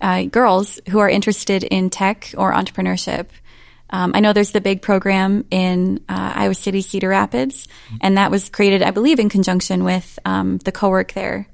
uh, 0.00 0.24
girls 0.24 0.80
who 0.88 0.98
are 0.98 1.08
interested 1.08 1.62
in 1.62 1.90
tech 1.90 2.34
or 2.36 2.52
entrepreneurship. 2.52 3.26
Um, 3.92 4.12
I 4.14 4.20
know 4.20 4.32
there's 4.32 4.52
the 4.52 4.60
big 4.60 4.82
program 4.82 5.44
in 5.50 6.00
uh, 6.08 6.32
Iowa 6.34 6.54
City, 6.54 6.80
Cedar 6.80 7.10
Rapids, 7.10 7.68
and 8.00 8.16
that 8.16 8.30
was 8.30 8.48
created, 8.48 8.82
I 8.82 8.90
believe, 8.90 9.20
in 9.20 9.28
conjunction 9.28 9.84
with 9.84 10.18
um, 10.24 10.58
the 10.58 10.72
co-work 10.72 11.12
there. 11.12 11.46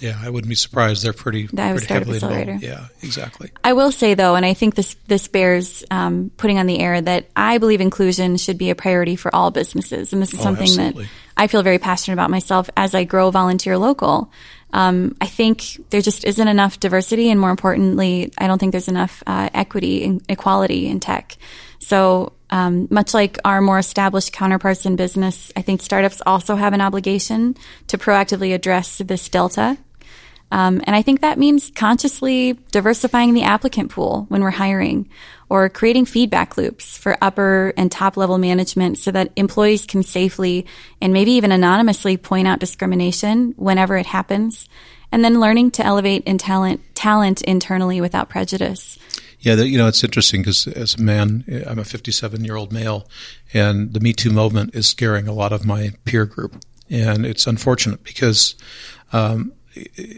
Yeah, 0.00 0.18
I 0.20 0.28
wouldn't 0.28 0.48
be 0.48 0.56
surprised. 0.56 1.04
They're 1.04 1.12
pretty, 1.12 1.46
pretty 1.46 1.86
heavily 1.86 2.16
involved. 2.16 2.62
Yeah, 2.62 2.88
exactly. 3.00 3.52
I 3.62 3.74
will 3.74 3.92
say 3.92 4.14
though, 4.14 4.34
and 4.34 4.44
I 4.44 4.52
think 4.52 4.74
this 4.74 4.96
this 5.06 5.28
bears 5.28 5.84
um, 5.90 6.30
putting 6.36 6.58
on 6.58 6.66
the 6.66 6.80
air 6.80 7.00
that 7.00 7.28
I 7.36 7.58
believe 7.58 7.80
inclusion 7.80 8.36
should 8.36 8.58
be 8.58 8.70
a 8.70 8.74
priority 8.74 9.14
for 9.14 9.34
all 9.34 9.50
businesses, 9.52 10.12
and 10.12 10.20
this 10.20 10.34
is 10.34 10.40
oh, 10.40 10.42
something 10.42 10.66
absolutely. 10.66 11.04
that 11.04 11.10
I 11.36 11.46
feel 11.46 11.62
very 11.62 11.78
passionate 11.78 12.14
about 12.14 12.30
myself 12.30 12.68
as 12.76 12.94
I 12.94 13.04
grow 13.04 13.30
volunteer 13.30 13.78
local. 13.78 14.32
Um, 14.72 15.16
I 15.20 15.26
think 15.26 15.62
there 15.90 16.00
just 16.00 16.24
isn't 16.24 16.48
enough 16.48 16.80
diversity, 16.80 17.30
and 17.30 17.40
more 17.40 17.50
importantly, 17.50 18.32
I 18.36 18.48
don't 18.48 18.58
think 18.58 18.72
there's 18.72 18.88
enough 18.88 19.22
uh, 19.26 19.48
equity 19.54 20.04
and 20.04 20.20
equality 20.28 20.88
in 20.88 20.98
tech. 20.98 21.36
So, 21.84 22.32
um, 22.48 22.88
much 22.90 23.12
like 23.12 23.38
our 23.44 23.60
more 23.60 23.78
established 23.78 24.32
counterparts 24.32 24.86
in 24.86 24.96
business, 24.96 25.52
I 25.54 25.60
think 25.60 25.82
startups 25.82 26.22
also 26.24 26.56
have 26.56 26.72
an 26.72 26.80
obligation 26.80 27.56
to 27.88 27.98
proactively 27.98 28.54
address 28.54 28.98
this 28.98 29.28
delta. 29.28 29.76
Um, 30.50 30.80
and 30.86 30.96
I 30.96 31.02
think 31.02 31.20
that 31.20 31.38
means 31.38 31.70
consciously 31.74 32.54
diversifying 32.70 33.34
the 33.34 33.42
applicant 33.42 33.90
pool 33.90 34.24
when 34.28 34.40
we're 34.40 34.50
hiring 34.50 35.10
or 35.50 35.68
creating 35.68 36.06
feedback 36.06 36.56
loops 36.56 36.96
for 36.96 37.18
upper 37.20 37.74
and 37.76 37.92
top 37.92 38.16
level 38.16 38.38
management 38.38 38.96
so 38.96 39.10
that 39.10 39.32
employees 39.36 39.84
can 39.84 40.02
safely 40.02 40.64
and 41.02 41.12
maybe 41.12 41.32
even 41.32 41.52
anonymously 41.52 42.16
point 42.16 42.48
out 42.48 42.60
discrimination 42.60 43.52
whenever 43.56 43.96
it 43.96 44.06
happens. 44.06 44.68
And 45.12 45.22
then 45.22 45.40
learning 45.40 45.72
to 45.72 45.84
elevate 45.84 46.24
in 46.24 46.38
talent, 46.38 46.80
talent 46.94 47.42
internally 47.42 48.00
without 48.00 48.30
prejudice. 48.30 48.98
Yeah, 49.44 49.56
you 49.56 49.76
know, 49.76 49.86
it's 49.86 50.02
interesting 50.02 50.40
because 50.40 50.66
as 50.68 50.94
a 50.94 51.02
man, 51.02 51.44
I'm 51.66 51.78
a 51.78 51.84
57 51.84 52.44
year 52.44 52.56
old 52.56 52.72
male, 52.72 53.06
and 53.52 53.92
the 53.92 54.00
Me 54.00 54.14
Too 54.14 54.30
movement 54.30 54.74
is 54.74 54.88
scaring 54.88 55.28
a 55.28 55.34
lot 55.34 55.52
of 55.52 55.66
my 55.66 55.92
peer 56.04 56.24
group. 56.24 56.64
And 56.88 57.26
it's 57.26 57.46
unfortunate 57.46 58.04
because 58.04 58.54
um, 59.12 59.52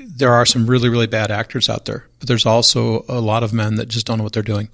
there 0.06 0.32
are 0.32 0.46
some 0.46 0.68
really, 0.68 0.88
really 0.88 1.08
bad 1.08 1.32
actors 1.32 1.68
out 1.68 1.86
there, 1.86 2.06
but 2.20 2.28
there's 2.28 2.46
also 2.46 3.04
a 3.08 3.20
lot 3.20 3.42
of 3.42 3.52
men 3.52 3.74
that 3.76 3.88
just 3.88 4.06
don't 4.06 4.18
know 4.18 4.24
what 4.24 4.32
they're 4.32 4.44
doing. 4.44 4.68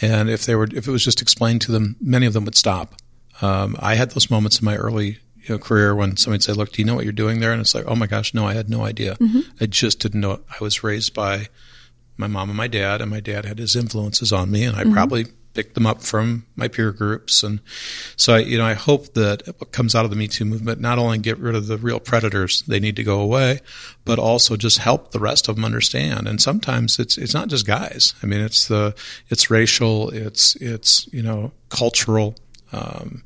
And 0.00 0.28
if 0.28 0.44
they 0.44 0.56
were, 0.56 0.64
if 0.74 0.88
it 0.88 0.90
was 0.90 1.04
just 1.04 1.22
explained 1.22 1.60
to 1.62 1.72
them, 1.72 1.94
many 2.00 2.26
of 2.26 2.32
them 2.32 2.44
would 2.46 2.56
stop. 2.56 2.96
Um, 3.42 3.76
I 3.78 3.94
had 3.94 4.10
those 4.10 4.28
moments 4.28 4.58
in 4.58 4.64
my 4.64 4.76
early 4.76 5.18
you 5.42 5.54
know, 5.54 5.58
career 5.58 5.94
when 5.94 6.16
somebody'd 6.16 6.42
say, 6.42 6.52
"Look, 6.52 6.72
do 6.72 6.82
you 6.82 6.86
know 6.86 6.96
what 6.96 7.04
you're 7.04 7.12
doing 7.12 7.38
there?" 7.38 7.52
And 7.52 7.60
it's 7.60 7.76
like, 7.76 7.84
"Oh 7.86 7.94
my 7.94 8.08
gosh, 8.08 8.34
no, 8.34 8.44
I 8.44 8.54
had 8.54 8.68
no 8.68 8.84
idea. 8.84 9.14
Mm-hmm. 9.16 9.40
I 9.60 9.66
just 9.66 10.00
didn't 10.00 10.20
know." 10.20 10.32
It. 10.32 10.40
I 10.50 10.64
was 10.64 10.82
raised 10.82 11.14
by 11.14 11.48
my 12.16 12.26
mom 12.26 12.50
and 12.50 12.56
my 12.56 12.68
dad, 12.68 13.00
and 13.00 13.10
my 13.10 13.20
dad 13.20 13.44
had 13.44 13.58
his 13.58 13.76
influences 13.76 14.32
on 14.32 14.50
me, 14.50 14.64
and 14.64 14.76
I 14.76 14.82
mm-hmm. 14.82 14.92
probably 14.92 15.26
picked 15.54 15.74
them 15.74 15.86
up 15.86 16.02
from 16.02 16.44
my 16.56 16.68
peer 16.68 16.92
groups. 16.92 17.42
And 17.42 17.60
so, 18.16 18.34
I, 18.34 18.38
you 18.40 18.58
know, 18.58 18.64
I 18.64 18.74
hope 18.74 19.14
that 19.14 19.46
what 19.58 19.72
comes 19.72 19.94
out 19.94 20.04
of 20.04 20.10
the 20.10 20.16
Me 20.16 20.26
Too 20.26 20.44
movement 20.44 20.80
not 20.80 20.98
only 20.98 21.18
get 21.18 21.38
rid 21.38 21.54
of 21.54 21.68
the 21.68 21.78
real 21.78 22.00
predators, 22.00 22.62
they 22.62 22.80
need 22.80 22.96
to 22.96 23.04
go 23.04 23.20
away, 23.20 23.60
but 24.04 24.18
also 24.18 24.56
just 24.56 24.78
help 24.78 25.12
the 25.12 25.20
rest 25.20 25.48
of 25.48 25.54
them 25.54 25.64
understand. 25.64 26.28
And 26.28 26.42
sometimes 26.42 26.98
it's 26.98 27.16
it's 27.16 27.34
not 27.34 27.48
just 27.48 27.66
guys. 27.66 28.14
I 28.22 28.26
mean, 28.26 28.40
it's 28.40 28.68
the 28.68 28.94
it's 29.28 29.50
racial, 29.50 30.10
it's 30.10 30.56
it's 30.56 31.08
you 31.12 31.22
know 31.22 31.52
cultural. 31.70 32.34
Um, 32.72 33.22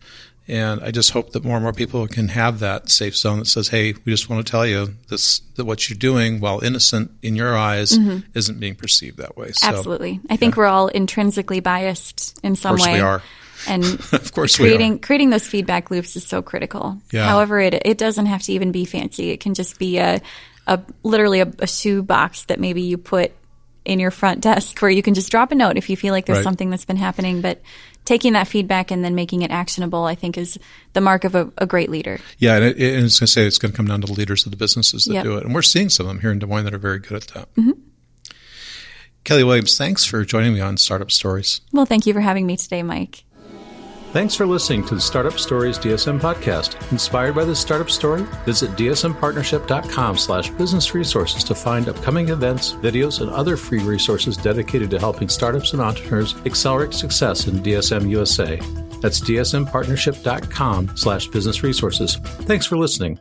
and 0.48 0.82
I 0.82 0.90
just 0.90 1.10
hope 1.10 1.32
that 1.32 1.44
more 1.44 1.56
and 1.56 1.62
more 1.62 1.74
people 1.74 2.06
can 2.08 2.28
have 2.28 2.60
that 2.60 2.88
safe 2.88 3.14
zone 3.14 3.40
that 3.40 3.44
says, 3.44 3.68
"Hey, 3.68 3.94
we 4.04 4.12
just 4.12 4.30
want 4.30 4.44
to 4.44 4.50
tell 4.50 4.66
you 4.66 4.94
this 5.08 5.40
that 5.56 5.66
what 5.66 5.88
you're 5.88 5.98
doing, 5.98 6.40
while 6.40 6.60
innocent 6.60 7.10
in 7.22 7.36
your 7.36 7.56
eyes, 7.56 7.92
mm-hmm. 7.92 8.20
isn't 8.34 8.58
being 8.58 8.74
perceived 8.74 9.18
that 9.18 9.36
way." 9.36 9.52
So, 9.52 9.68
Absolutely, 9.68 10.20
I 10.30 10.36
think 10.36 10.54
yeah. 10.54 10.60
we're 10.60 10.66
all 10.66 10.88
intrinsically 10.88 11.60
biased 11.60 12.38
in 12.42 12.56
some 12.56 12.76
way. 12.76 12.76
Of 12.76 12.80
course 12.80 12.86
way. 12.86 12.94
we 12.94 13.00
are. 13.00 13.22
And 13.66 13.84
of 14.12 14.32
course, 14.32 14.56
creating 14.56 15.00
creating 15.00 15.30
those 15.30 15.46
feedback 15.46 15.90
loops 15.90 16.16
is 16.16 16.26
so 16.26 16.40
critical. 16.40 16.96
Yeah. 17.12 17.26
However, 17.26 17.60
it 17.60 17.74
it 17.84 17.98
doesn't 17.98 18.26
have 18.26 18.42
to 18.42 18.52
even 18.52 18.72
be 18.72 18.86
fancy. 18.86 19.30
It 19.30 19.40
can 19.40 19.52
just 19.52 19.78
be 19.78 19.98
a 19.98 20.22
a 20.66 20.80
literally 21.02 21.40
a, 21.40 21.52
a 21.58 21.66
shoe 21.66 22.02
box 22.02 22.44
that 22.44 22.58
maybe 22.58 22.82
you 22.82 22.96
put 22.96 23.32
in 23.88 23.98
your 23.98 24.10
front 24.10 24.42
desk 24.42 24.78
where 24.80 24.90
you 24.90 25.02
can 25.02 25.14
just 25.14 25.30
drop 25.30 25.50
a 25.50 25.54
note 25.54 25.76
if 25.78 25.88
you 25.88 25.96
feel 25.96 26.12
like 26.12 26.26
there's 26.26 26.38
right. 26.38 26.44
something 26.44 26.68
that's 26.68 26.84
been 26.84 26.96
happening. 26.96 27.40
But 27.40 27.62
taking 28.04 28.34
that 28.34 28.46
feedback 28.46 28.90
and 28.90 29.02
then 29.02 29.14
making 29.14 29.42
it 29.42 29.50
actionable, 29.50 30.04
I 30.04 30.14
think, 30.14 30.36
is 30.38 30.58
the 30.92 31.00
mark 31.00 31.24
of 31.24 31.34
a, 31.34 31.50
a 31.56 31.66
great 31.66 31.90
leader. 31.90 32.20
Yeah, 32.38 32.56
and, 32.56 32.64
it, 32.66 32.76
and 32.78 33.06
it's 33.06 33.18
going 33.18 33.26
to 33.26 33.32
say 33.32 33.46
it's 33.46 33.58
going 33.58 33.72
to 33.72 33.76
come 33.76 33.86
down 33.86 34.02
to 34.02 34.06
the 34.06 34.12
leaders 34.12 34.44
of 34.44 34.50
the 34.50 34.56
businesses 34.58 35.06
that 35.06 35.14
yep. 35.14 35.24
do 35.24 35.36
it, 35.38 35.44
and 35.44 35.54
we're 35.54 35.62
seeing 35.62 35.88
some 35.88 36.06
of 36.06 36.10
them 36.10 36.20
here 36.20 36.30
in 36.30 36.38
Des 36.38 36.46
Moines 36.46 36.64
that 36.64 36.74
are 36.74 36.78
very 36.78 36.98
good 36.98 37.14
at 37.14 37.28
that. 37.28 37.54
Mm-hmm. 37.54 37.72
Kelly 39.24 39.44
Williams, 39.44 39.76
thanks 39.76 40.04
for 40.04 40.24
joining 40.24 40.54
me 40.54 40.60
on 40.60 40.76
Startup 40.76 41.10
Stories. 41.10 41.60
Well, 41.72 41.84
thank 41.86 42.06
you 42.06 42.14
for 42.14 42.20
having 42.20 42.46
me 42.46 42.56
today, 42.56 42.82
Mike. 42.82 43.24
Thanks 44.18 44.34
for 44.34 44.48
listening 44.48 44.84
to 44.86 44.96
the 44.96 45.00
Startup 45.00 45.38
Stories 45.38 45.78
DSM 45.78 46.18
podcast. 46.18 46.90
Inspired 46.90 47.36
by 47.36 47.44
this 47.44 47.60
startup 47.60 47.88
story? 47.88 48.26
Visit 48.44 48.72
dsmpartnership.com 48.72 50.18
slash 50.18 50.50
business 50.50 50.92
resources 50.92 51.44
to 51.44 51.54
find 51.54 51.88
upcoming 51.88 52.30
events, 52.30 52.72
videos, 52.72 53.20
and 53.20 53.30
other 53.30 53.56
free 53.56 53.78
resources 53.78 54.36
dedicated 54.36 54.90
to 54.90 54.98
helping 54.98 55.28
startups 55.28 55.72
and 55.72 55.80
entrepreneurs 55.80 56.34
accelerate 56.46 56.94
success 56.94 57.46
in 57.46 57.60
DSM 57.60 58.10
USA. 58.10 58.56
That's 59.00 59.20
dsmpartnership.com 59.20 60.96
slash 60.96 61.28
business 61.28 61.62
resources. 61.62 62.16
Thanks 62.16 62.66
for 62.66 62.76
listening. 62.76 63.20